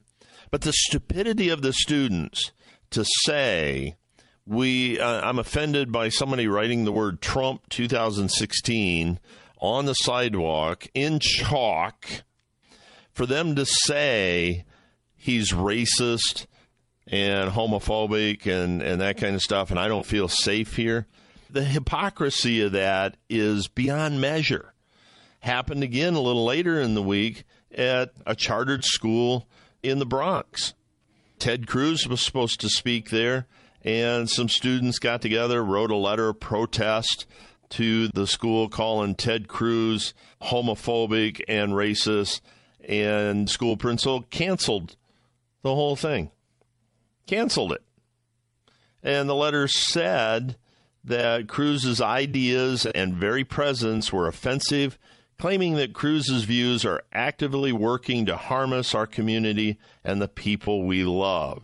But 0.51 0.61
the 0.61 0.73
stupidity 0.73 1.49
of 1.49 1.61
the 1.61 1.73
students 1.73 2.51
to 2.91 3.05
say, 3.25 3.95
we, 4.45 4.99
uh, 4.99 5.21
I'm 5.21 5.39
offended 5.39 5.91
by 5.91 6.09
somebody 6.09 6.47
writing 6.47 6.85
the 6.85 6.91
word 6.91 7.21
Trump 7.21 7.67
2016 7.69 9.19
on 9.59 9.85
the 9.85 9.93
sidewalk 9.93 10.87
in 10.93 11.19
chalk 11.19 12.05
for 13.11 13.25
them 13.25 13.55
to 13.55 13.65
say 13.65 14.65
he's 15.15 15.51
racist 15.51 16.45
and 17.07 17.51
homophobic 17.51 18.45
and, 18.45 18.81
and 18.81 19.01
that 19.01 19.17
kind 19.17 19.35
of 19.35 19.41
stuff, 19.41 19.71
and 19.71 19.79
I 19.79 19.87
don't 19.87 20.05
feel 20.05 20.27
safe 20.27 20.75
here. 20.75 21.07
The 21.49 21.63
hypocrisy 21.63 22.61
of 22.61 22.73
that 22.73 23.17
is 23.29 23.67
beyond 23.67 24.19
measure. 24.21 24.73
Happened 25.39 25.83
again 25.83 26.15
a 26.15 26.21
little 26.21 26.45
later 26.45 26.79
in 26.81 26.93
the 26.93 27.01
week 27.01 27.45
at 27.73 28.11
a 28.25 28.35
chartered 28.35 28.83
school 28.83 29.47
in 29.81 29.99
the 29.99 30.05
Bronx. 30.05 30.73
Ted 31.39 31.67
Cruz 31.67 32.07
was 32.07 32.21
supposed 32.21 32.59
to 32.61 32.69
speak 32.69 33.09
there, 33.09 33.47
and 33.83 34.29
some 34.29 34.49
students 34.49 34.99
got 34.99 35.21
together, 35.21 35.63
wrote 35.63 35.91
a 35.91 35.95
letter 35.95 36.29
of 36.29 36.39
protest 36.39 37.25
to 37.69 38.07
the 38.09 38.27
school 38.27 38.69
calling 38.69 39.15
Ted 39.15 39.47
Cruz 39.47 40.13
homophobic 40.41 41.41
and 41.47 41.73
racist 41.73 42.41
and 42.87 43.49
school 43.49 43.77
principal 43.77 44.21
canceled 44.23 44.95
the 45.61 45.75
whole 45.75 45.95
thing. 45.95 46.31
Canceled 47.25 47.73
it. 47.73 47.83
And 49.03 49.27
the 49.27 49.35
letter 49.35 49.67
said 49.67 50.55
that 51.03 51.47
Cruz's 51.47 52.01
ideas 52.01 52.85
and 52.85 53.13
very 53.13 53.43
presence 53.43 54.11
were 54.11 54.27
offensive, 54.27 54.97
claiming 55.37 55.75
that 55.75 55.93
Cruz's 55.93 56.43
views 56.43 56.85
are 56.85 57.03
actively 57.13 57.71
working 57.71 58.25
to 58.25 58.37
harm 58.37 58.73
us, 58.73 58.95
our 58.95 59.07
community, 59.07 59.77
and 60.03 60.21
the 60.21 60.27
people 60.27 60.83
we 60.83 61.03
love. 61.03 61.63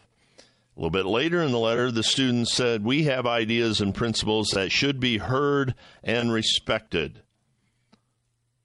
A 0.76 0.80
little 0.80 0.90
bit 0.90 1.06
later 1.06 1.42
in 1.42 1.52
the 1.52 1.60
letter, 1.60 1.92
the 1.92 2.02
students 2.02 2.52
said, 2.52 2.84
We 2.84 3.04
have 3.04 3.28
ideas 3.28 3.80
and 3.80 3.94
principles 3.94 4.50
that 4.54 4.72
should 4.72 5.00
be 5.00 5.20
heard 5.20 5.76
and 6.04 6.34
respected. 6.34 7.22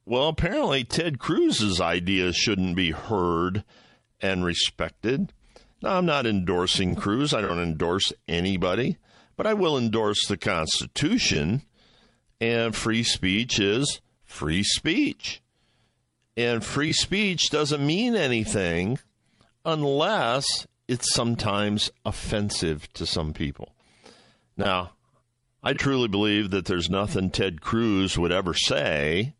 Well, 0.06 0.28
apparently, 0.28 0.84
Ted 0.84 1.18
Cruz's 1.18 1.82
ideas 1.82 2.34
shouldn't 2.34 2.76
be 2.76 2.92
heard 2.92 3.62
and 4.22 4.42
respected. 4.42 5.34
Now, 5.82 5.98
I'm 5.98 6.06
not 6.06 6.26
endorsing 6.26 6.94
Cruz. 6.94 7.34
I 7.34 7.42
don't 7.42 7.62
endorse 7.62 8.10
anybody, 8.26 8.96
but 9.36 9.46
I 9.46 9.52
will 9.52 9.76
endorse 9.76 10.26
the 10.26 10.38
Constitution. 10.38 11.62
And 12.40 12.74
free 12.74 13.02
speech 13.02 13.60
is 13.60 14.00
free 14.24 14.62
speech. 14.62 15.42
And 16.38 16.64
free 16.64 16.92
speech 16.92 17.50
doesn't 17.50 17.86
mean 17.86 18.16
anything 18.16 18.98
unless 19.64 20.66
it's 20.88 21.14
sometimes 21.14 21.90
offensive 22.04 22.90
to 22.94 23.06
some 23.06 23.32
people. 23.34 23.74
Now, 24.56 24.92
I 25.62 25.74
truly 25.74 26.08
believe 26.08 26.50
that 26.50 26.64
there's 26.64 26.88
nothing 26.88 27.30
Ted 27.30 27.60
Cruz 27.60 28.18
would 28.18 28.32
ever 28.32 28.54
say 28.54 29.34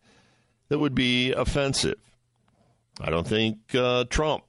that 0.69 0.79
would 0.79 0.95
be 0.95 1.33
offensive. 1.33 1.99
I 3.01 3.11
don't 3.11 3.27
think 3.27 3.75
uh, 3.75 4.05
Trump, 4.05 4.45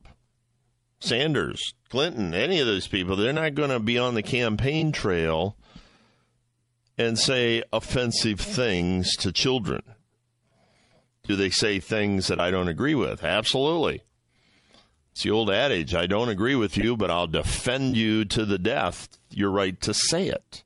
Sanders, 0.99 1.73
Clinton, 1.89 2.33
any 2.33 2.59
of 2.59 2.67
those 2.67 2.87
people, 2.87 3.15
they're 3.15 3.31
not 3.31 3.55
going 3.55 3.69
to 3.69 3.79
be 3.79 3.97
on 3.97 4.15
the 4.15 4.23
campaign 4.23 4.91
trail 4.91 5.55
and 6.97 7.17
say 7.17 7.63
offensive 7.71 8.39
things 8.39 9.15
to 9.17 9.31
children. 9.31 9.81
Do 11.23 11.35
they 11.35 11.49
say 11.49 11.79
things 11.79 12.27
that 12.27 12.39
I 12.39 12.51
don't 12.51 12.67
agree 12.67 12.95
with? 12.95 13.23
Absolutely. 13.23 14.01
It's 15.19 15.25
the 15.25 15.31
old 15.31 15.51
adage 15.51 15.93
I 15.93 16.07
don't 16.07 16.29
agree 16.29 16.55
with 16.55 16.77
you, 16.77 16.95
but 16.95 17.11
I'll 17.11 17.27
defend 17.27 17.97
you 17.97 18.23
to 18.23 18.45
the 18.45 18.57
death. 18.57 19.09
You're 19.29 19.51
right 19.51 19.77
to 19.81 19.93
say 19.93 20.29
it. 20.29 20.63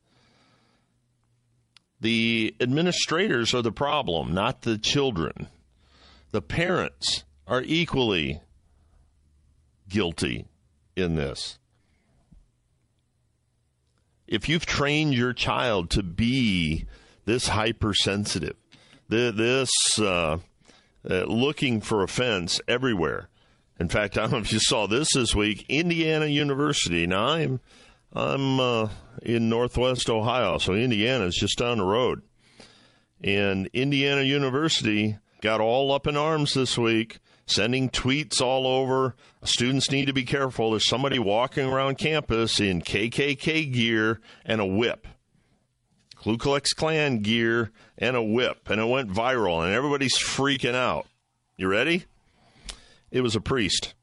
The 1.99 2.55
administrators 2.59 3.55
are 3.55 3.63
the 3.63 3.71
problem, 3.71 4.31
not 4.31 4.61
the 4.61 4.77
children. 4.77 5.47
The 6.29 6.43
parents 6.43 7.23
are 7.47 7.63
equally 7.65 8.41
guilty 9.89 10.45
in 10.95 11.15
this. 11.15 11.57
If 14.27 14.47
you've 14.47 14.67
trained 14.67 15.15
your 15.15 15.33
child 15.33 15.89
to 15.89 16.03
be 16.03 16.85
this 17.25 17.47
hypersensitive, 17.47 18.57
this 19.09 19.71
uh, 19.97 20.37
uh, 21.09 21.23
looking 21.23 21.81
for 21.81 22.03
offense 22.03 22.61
everywhere. 22.67 23.29
In 23.79 23.89
fact, 23.89 24.17
I 24.17 24.21
don't 24.21 24.31
know 24.31 24.37
if 24.39 24.53
you 24.53 24.59
saw 24.59 24.87
this 24.87 25.09
this 25.13 25.35
week. 25.35 25.65
Indiana 25.69 26.25
University. 26.25 27.07
Now 27.07 27.27
I'm 27.27 27.59
I'm 28.13 28.59
uh, 28.59 28.89
in 29.23 29.49
Northwest 29.49 30.09
Ohio, 30.09 30.59
so 30.59 30.73
Indiana 30.73 31.25
is 31.25 31.35
just 31.35 31.57
down 31.57 31.79
the 31.79 31.85
road. 31.85 32.21
And 33.23 33.67
Indiana 33.73 34.21
University 34.21 35.17
got 35.41 35.61
all 35.61 35.91
up 35.91 36.07
in 36.07 36.15
arms 36.15 36.53
this 36.53 36.77
week, 36.77 37.19
sending 37.45 37.89
tweets 37.89 38.41
all 38.41 38.67
over. 38.67 39.15
Students 39.43 39.89
need 39.91 40.05
to 40.05 40.13
be 40.13 40.23
careful. 40.23 40.71
There's 40.71 40.87
somebody 40.87 41.19
walking 41.19 41.65
around 41.65 41.97
campus 41.97 42.59
in 42.59 42.81
KKK 42.81 43.71
gear 43.71 44.19
and 44.45 44.61
a 44.61 44.65
whip. 44.65 45.07
Ku 46.17 46.37
Klux 46.37 46.71
Klan 46.73 47.19
gear 47.19 47.71
and 47.97 48.15
a 48.15 48.23
whip, 48.23 48.69
and 48.69 48.79
it 48.79 48.85
went 48.85 49.11
viral, 49.11 49.63
and 49.63 49.73
everybody's 49.73 50.17
freaking 50.17 50.75
out. 50.75 51.05
You 51.57 51.67
ready? 51.67 52.05
It 53.13 53.21
was 53.21 53.35
a 53.35 53.41
priest. 53.41 53.93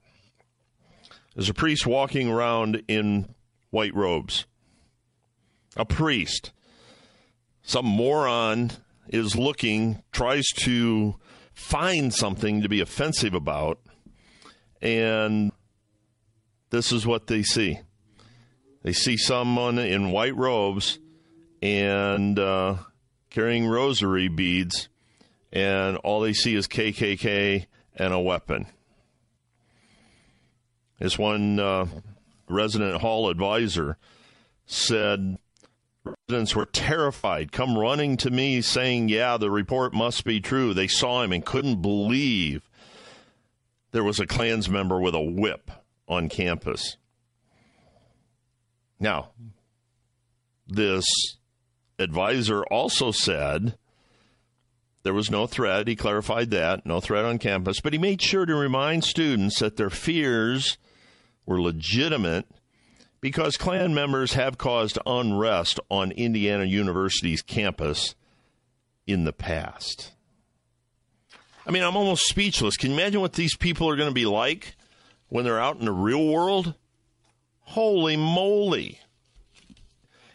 There's 1.35 1.49
a 1.49 1.55
priest 1.55 1.85
walking 1.85 2.31
around 2.31 2.85
in 2.87 3.35
white 3.71 3.93
robes. 3.93 4.47
A 5.77 5.85
priest. 5.85 6.53
Some 7.61 7.87
moron 7.87 8.71
is 9.09 9.35
looking, 9.35 10.05
tries 10.13 10.47
to 10.59 11.17
find 11.53 12.15
something 12.15 12.63
to 12.63 12.69
be 12.69 12.81
offensive 12.81 13.35
about, 13.35 13.81
and 14.81 15.51
this 16.71 16.93
is 16.93 17.05
what 17.05 17.27
they 17.27 17.43
see. 17.43 17.81
They 18.85 18.93
see 18.93 19.17
someone 19.17 19.81
in 19.81 20.13
white 20.13 20.37
robes 20.37 21.01
and 21.61 22.39
uh, 22.39 22.77
carrying 23.29 23.67
rosary 23.67 24.29
beads, 24.29 24.89
and 25.53 25.97
all 25.97 26.21
they 26.21 26.33
see 26.33 26.55
is 26.55 26.69
KKK 26.69 27.67
and 27.97 28.15
a 28.15 28.21
weapon. 28.21 28.69
This 31.01 31.19
one 31.19 31.59
uh, 31.59 31.87
resident 32.47 33.01
hall 33.01 33.31
advisor 33.31 33.97
said 34.67 35.39
residents 36.05 36.55
were 36.55 36.67
terrified, 36.67 37.53
come 37.53 37.77
running 37.77 38.19
to 38.19 38.31
me 38.31 38.61
saying, 38.61 39.09
Yeah, 39.09 39.39
the 39.39 39.51
report 39.51 39.95
must 39.95 40.25
be 40.25 40.41
true. 40.41 40.75
They 40.75 40.89
saw 40.89 41.23
him 41.23 41.33
and 41.33 41.45
couldn't 41.45 41.81
believe 41.81 42.69
there 43.93 44.05
was 44.05 44.21
a 44.21 44.27
Klans 44.27 44.69
member 44.69 45.01
with 45.01 45.15
a 45.15 45.23
whip 45.23 45.71
on 46.07 46.29
campus. 46.29 46.99
Now, 49.01 49.31
this 50.69 51.07
advisor 51.99 52.63
also 52.65 53.11
said 53.11 53.79
there 55.03 55.15
was 55.15 55.31
no 55.31 55.47
threat. 55.47 55.89
He 55.89 55.97
clarified 55.97 56.51
that, 56.51 56.85
no 56.85 57.01
threat 57.01 57.25
on 57.25 57.39
campus, 57.39 57.81
but 57.81 57.95
he 57.95 57.99
made 57.99 58.21
sure 58.21 58.45
to 58.45 58.55
remind 58.55 59.05
students 59.05 59.61
that 59.61 59.79
their 59.79 59.89
fears 59.89 60.77
were 61.47 61.61
legitimate 61.61 62.47
because 63.21 63.57
Klan 63.57 63.95
members 63.95 64.35
have 64.35 64.59
caused 64.59 64.99
unrest 65.07 65.79
on 65.91 66.13
Indiana 66.13 66.65
University's 66.65 67.43
campus 67.43 68.15
in 69.07 69.25
the 69.25 69.33
past. 69.33 70.13
I 71.67 71.71
mean, 71.71 71.83
I'm 71.83 71.97
almost 71.97 72.27
speechless. 72.27 72.77
Can 72.77 72.91
you 72.91 72.97
imagine 72.97 73.21
what 73.21 73.35
these 73.35 73.57
people 73.57 73.89
are 73.89 73.97
going 73.97 74.09
to 74.09 74.15
be 74.15 74.27
like 74.27 74.75
when 75.29 75.45
they're 75.45 75.61
out 75.61 75.79
in 75.79 75.85
the 75.85 75.93
real 75.93 76.27
world? 76.27 76.75
Holy 77.61 78.17
moly. 78.17 78.99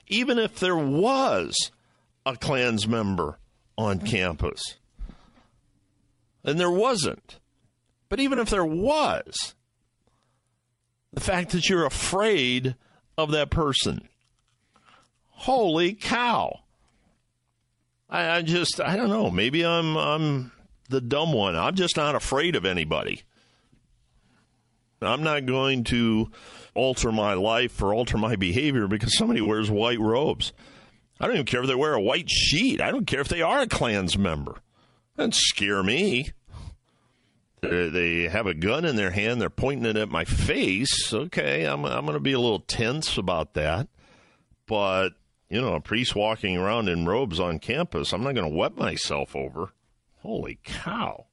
Even 0.08 0.38
if 0.38 0.60
there 0.60 0.78
was 0.78 1.72
a 2.26 2.38
Klans 2.38 2.88
member 2.88 3.40
on 3.78 4.00
campus, 4.00 4.62
and 6.44 6.60
there 6.60 6.72
wasn't, 6.72 7.40
but 8.08 8.20
even 8.20 8.38
if 8.38 8.50
there 8.50 8.66
was, 8.66 9.56
the 11.16 11.22
fact 11.22 11.52
that 11.52 11.68
you're 11.70 11.86
afraid 11.86 12.76
of 13.18 13.32
that 13.32 13.50
person. 13.50 14.08
Holy 15.30 15.94
cow. 15.94 16.60
I, 18.10 18.38
I, 18.38 18.42
just 18.42 18.80
I 18.80 18.96
don't 18.96 19.10
know. 19.10 19.32
Maybe 19.32 19.66
I'm 19.66 19.98
I'm 19.98 20.52
the 20.90 21.02
dumb 21.02 21.34
one. 21.34 21.56
I'm 21.56 21.76
just 21.76 21.98
not 21.98 22.16
afraid 22.16 22.56
of 22.56 22.66
anybody. 22.66 23.24
I'm 25.02 25.24
not 25.24 25.46
going 25.46 25.84
to 25.86 26.32
alter 26.74 27.12
my 27.12 27.34
life 27.34 27.82
or 27.82 27.94
alter 27.94 28.18
my 28.18 28.36
behavior 28.36 28.88
because 28.88 29.18
somebody 29.18 29.42
wears 29.42 29.70
white 29.70 30.00
robes. 30.00 30.52
I 31.20 31.28
don't 31.28 31.36
even 31.36 31.46
care 31.46 31.62
if 31.62 31.68
they 31.68 31.76
wear 31.76 31.94
a 31.94 32.02
white 32.02 32.30
sheet. 32.30 32.82
I 32.82 32.92
don't 32.92 33.08
care 33.08 33.22
if 33.22 33.28
they 33.28 33.42
are 33.42 33.62
a 33.62 33.68
Klans 33.68 34.18
member. 34.18 34.62
Doesn't 35.18 35.36
scare 35.36 35.84
me. 35.84 36.32
They 37.70 38.28
have 38.28 38.48
a 38.48 38.54
gun 38.54 38.86
in 38.86 38.96
their 38.96 39.12
hand. 39.12 39.42
They're 39.42 39.50
pointing 39.50 39.86
it 39.86 39.98
at 39.98 40.10
my 40.10 40.26
face. 40.26 41.14
Okay, 41.14 41.66
I'm 41.66 41.86
I'm 41.86 42.06
going 42.06 42.14
to 42.14 42.20
be 42.20 42.34
a 42.34 42.40
little 42.40 42.60
tense 42.60 43.18
about 43.18 43.54
that. 43.54 43.88
But 44.68 45.10
you 45.50 45.62
know, 45.62 45.74
a 45.76 45.82
priest 45.82 46.16
walking 46.16 46.58
around 46.58 46.90
in 46.90 47.06
robes 47.06 47.40
on 47.40 47.60
campus, 47.60 48.14
I'm 48.14 48.24
not 48.24 48.36
going 48.36 48.50
to 48.50 48.58
wet 48.58 48.78
myself 48.78 49.36
over. 49.36 49.74
Holy 50.22 50.60
cow! 50.64 51.28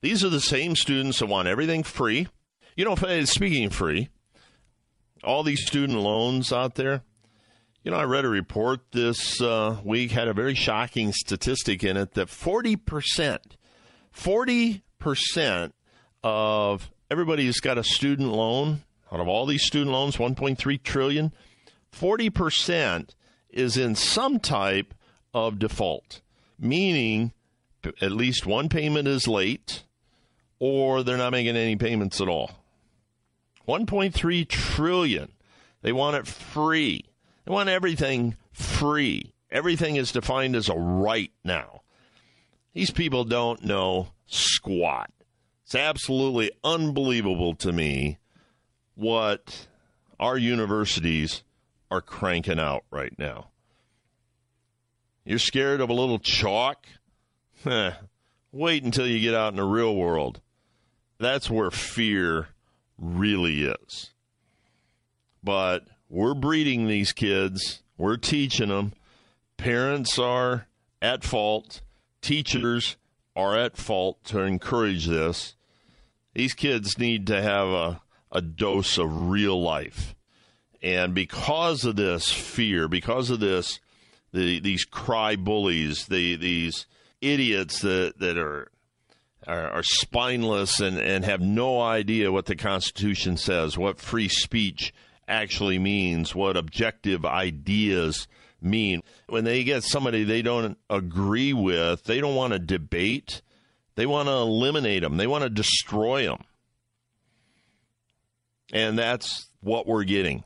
These 0.00 0.24
are 0.24 0.28
the 0.28 0.40
same 0.40 0.76
students 0.76 1.18
that 1.18 1.26
want 1.26 1.48
everything 1.48 1.82
free. 1.82 2.28
You 2.76 2.84
know, 2.84 3.24
speaking 3.24 3.70
free, 3.70 4.08
all 5.22 5.42
these 5.42 5.66
student 5.66 5.98
loans 5.98 6.52
out 6.52 6.74
there. 6.76 7.02
You 7.84 7.90
know, 7.90 7.96
I 7.96 8.04
read 8.04 8.24
a 8.24 8.28
report 8.28 8.92
this 8.92 9.40
uh, 9.40 9.80
week 9.84 10.12
had 10.12 10.28
a 10.28 10.32
very 10.32 10.54
shocking 10.54 11.12
statistic 11.12 11.82
in 11.82 11.96
it 11.96 12.14
that 12.14 12.28
40 12.28 12.76
percent 12.76 13.56
40% 14.14 15.72
of 16.22 16.90
everybody 17.10 17.46
who's 17.46 17.60
got 17.60 17.78
a 17.78 17.84
student 17.84 18.28
loan, 18.28 18.82
out 19.10 19.20
of 19.20 19.28
all 19.28 19.46
these 19.46 19.64
student 19.64 19.90
loans, 19.90 20.16
1.3 20.16 20.82
trillion, 20.82 21.32
40% 21.92 23.10
is 23.50 23.76
in 23.76 23.94
some 23.94 24.38
type 24.38 24.94
of 25.34 25.58
default, 25.58 26.20
meaning 26.58 27.32
at 28.00 28.12
least 28.12 28.46
one 28.46 28.68
payment 28.68 29.08
is 29.08 29.26
late 29.26 29.82
or 30.58 31.02
they're 31.02 31.16
not 31.16 31.32
making 31.32 31.56
any 31.56 31.76
payments 31.76 32.20
at 32.20 32.28
all. 32.28 32.52
1.3 33.66 34.48
trillion. 34.48 35.32
They 35.82 35.92
want 35.92 36.16
it 36.16 36.26
free. 36.26 37.04
They 37.44 37.52
want 37.52 37.68
everything 37.68 38.36
free. 38.52 39.32
Everything 39.50 39.96
is 39.96 40.12
defined 40.12 40.56
as 40.56 40.68
a 40.68 40.74
right 40.74 41.30
now. 41.44 41.81
These 42.74 42.90
people 42.90 43.24
don't 43.24 43.64
know 43.64 44.08
squat. 44.26 45.10
It's 45.64 45.74
absolutely 45.74 46.50
unbelievable 46.64 47.54
to 47.56 47.72
me 47.72 48.18
what 48.94 49.66
our 50.18 50.38
universities 50.38 51.42
are 51.90 52.00
cranking 52.00 52.58
out 52.58 52.84
right 52.90 53.12
now. 53.18 53.48
You're 55.24 55.38
scared 55.38 55.80
of 55.80 55.90
a 55.90 55.94
little 55.94 56.18
chalk? 56.18 56.86
Wait 58.52 58.82
until 58.82 59.06
you 59.06 59.20
get 59.20 59.34
out 59.34 59.52
in 59.52 59.56
the 59.56 59.64
real 59.64 59.94
world. 59.94 60.40
That's 61.18 61.50
where 61.50 61.70
fear 61.70 62.48
really 62.98 63.64
is. 63.64 64.10
But 65.44 65.84
we're 66.08 66.34
breeding 66.34 66.86
these 66.86 67.12
kids, 67.12 67.82
we're 67.96 68.16
teaching 68.16 68.68
them. 68.68 68.92
Parents 69.56 70.18
are 70.18 70.66
at 71.00 71.24
fault 71.24 71.82
teachers 72.22 72.96
are 73.36 73.58
at 73.58 73.76
fault 73.76 74.24
to 74.24 74.40
encourage 74.40 75.06
this. 75.06 75.54
These 76.34 76.54
kids 76.54 76.98
need 76.98 77.26
to 77.26 77.42
have 77.42 77.68
a, 77.68 78.02
a 78.30 78.40
dose 78.40 78.96
of 78.96 79.28
real 79.28 79.60
life. 79.60 80.14
And 80.82 81.14
because 81.14 81.84
of 81.84 81.96
this 81.96 82.32
fear, 82.32 82.88
because 82.88 83.30
of 83.30 83.40
this, 83.40 83.80
the, 84.32 84.58
these 84.60 84.84
cry 84.84 85.36
bullies, 85.36 86.06
the, 86.06 86.36
these 86.36 86.86
idiots 87.20 87.80
that, 87.80 88.18
that 88.18 88.38
are, 88.38 88.70
are, 89.46 89.70
are 89.70 89.82
spineless 89.82 90.80
and, 90.80 90.98
and 90.98 91.24
have 91.24 91.40
no 91.40 91.80
idea 91.80 92.32
what 92.32 92.46
the 92.46 92.56
Constitution 92.56 93.36
says, 93.36 93.78
what 93.78 94.00
free 94.00 94.28
speech 94.28 94.92
actually 95.28 95.78
means, 95.78 96.34
what 96.34 96.56
objective 96.56 97.24
ideas 97.24 98.26
mean. 98.62 99.02
When 99.28 99.44
they 99.44 99.64
get 99.64 99.82
somebody 99.82 100.24
they 100.24 100.42
don't 100.42 100.78
agree 100.88 101.52
with, 101.52 102.04
they 102.04 102.20
don't 102.20 102.34
want 102.34 102.52
to 102.52 102.58
debate. 102.58 103.42
They 103.94 104.06
want 104.06 104.28
to 104.28 104.32
eliminate 104.32 105.02
them. 105.02 105.16
They 105.16 105.26
want 105.26 105.44
to 105.44 105.50
destroy 105.50 106.26
them. 106.26 106.44
And 108.72 108.98
that's 108.98 109.48
what 109.60 109.86
we're 109.86 110.04
getting. 110.04 110.44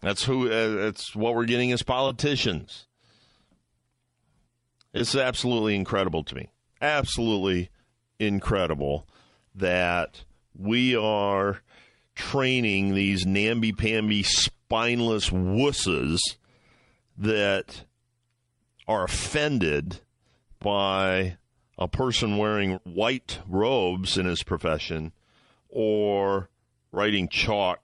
That's 0.00 0.22
who. 0.22 0.50
Uh, 0.50 0.84
that's 0.84 1.16
what 1.16 1.34
we're 1.34 1.46
getting 1.46 1.72
as 1.72 1.82
politicians. 1.82 2.86
It's 4.94 5.16
absolutely 5.16 5.74
incredible 5.74 6.22
to 6.24 6.34
me. 6.34 6.48
Absolutely 6.80 7.70
incredible 8.18 9.06
that 9.54 10.24
we 10.56 10.94
are 10.96 11.60
training 12.14 12.94
these 12.94 13.26
namby-pamby, 13.26 14.22
spineless 14.22 15.30
wusses 15.30 16.18
that 17.18 17.84
are 18.86 19.04
offended 19.04 20.00
by 20.60 21.36
a 21.78 21.88
person 21.88 22.38
wearing 22.38 22.80
white 22.84 23.40
robes 23.48 24.16
in 24.16 24.26
his 24.26 24.42
profession 24.42 25.12
or 25.68 26.48
writing 26.92 27.28
chalk 27.28 27.80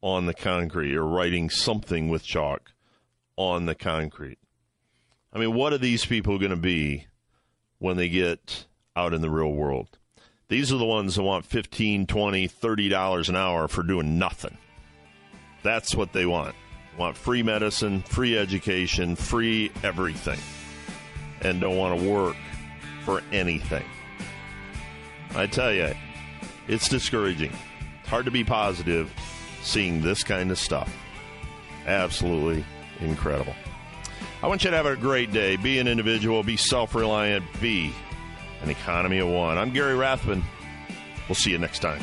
on 0.00 0.26
the 0.26 0.34
concrete 0.34 0.96
or 0.96 1.06
writing 1.06 1.50
something 1.50 2.08
with 2.08 2.24
chalk 2.24 2.72
on 3.36 3.66
the 3.66 3.74
concrete. 3.74 4.38
I 5.32 5.38
mean, 5.38 5.54
what 5.54 5.72
are 5.72 5.78
these 5.78 6.04
people 6.04 6.38
going 6.38 6.50
to 6.50 6.56
be 6.56 7.06
when 7.78 7.96
they 7.96 8.08
get 8.08 8.66
out 8.94 9.14
in 9.14 9.20
the 9.20 9.30
real 9.30 9.52
world? 9.52 9.98
These 10.48 10.72
are 10.72 10.78
the 10.78 10.84
ones 10.84 11.14
that 11.14 11.22
want 11.22 11.46
15, 11.46 12.06
20, 12.06 12.46
30 12.46 12.88
dollars 12.88 13.28
an 13.28 13.36
hour 13.36 13.68
for 13.68 13.82
doing 13.82 14.18
nothing. 14.18 14.58
That's 15.62 15.94
what 15.94 16.12
they 16.12 16.26
want 16.26 16.54
want 16.96 17.16
free 17.16 17.42
medicine, 17.42 18.02
free 18.02 18.36
education, 18.36 19.16
free 19.16 19.72
everything, 19.82 20.38
and 21.40 21.60
don't 21.60 21.76
want 21.76 22.00
to 22.00 22.08
work 22.08 22.36
for 23.04 23.22
anything. 23.32 23.84
I 25.34 25.46
tell 25.46 25.72
you, 25.72 25.94
it's 26.68 26.88
discouraging. 26.88 27.52
It's 28.00 28.08
hard 28.08 28.26
to 28.26 28.30
be 28.30 28.44
positive 28.44 29.12
seeing 29.62 30.02
this 30.02 30.22
kind 30.22 30.50
of 30.50 30.58
stuff. 30.58 30.94
Absolutely 31.86 32.64
incredible. 33.00 33.54
I 34.42 34.48
want 34.48 34.64
you 34.64 34.70
to 34.70 34.76
have 34.76 34.86
a 34.86 34.96
great 34.96 35.32
day. 35.32 35.56
Be 35.56 35.78
an 35.78 35.88
individual, 35.88 36.42
be 36.42 36.56
self 36.56 36.94
reliant, 36.94 37.44
be 37.60 37.92
an 38.62 38.70
economy 38.70 39.18
of 39.18 39.28
one. 39.28 39.56
I'm 39.58 39.72
Gary 39.72 39.94
Rathbun. 39.94 40.42
We'll 41.28 41.36
see 41.36 41.50
you 41.50 41.58
next 41.58 41.78
time. 41.78 42.02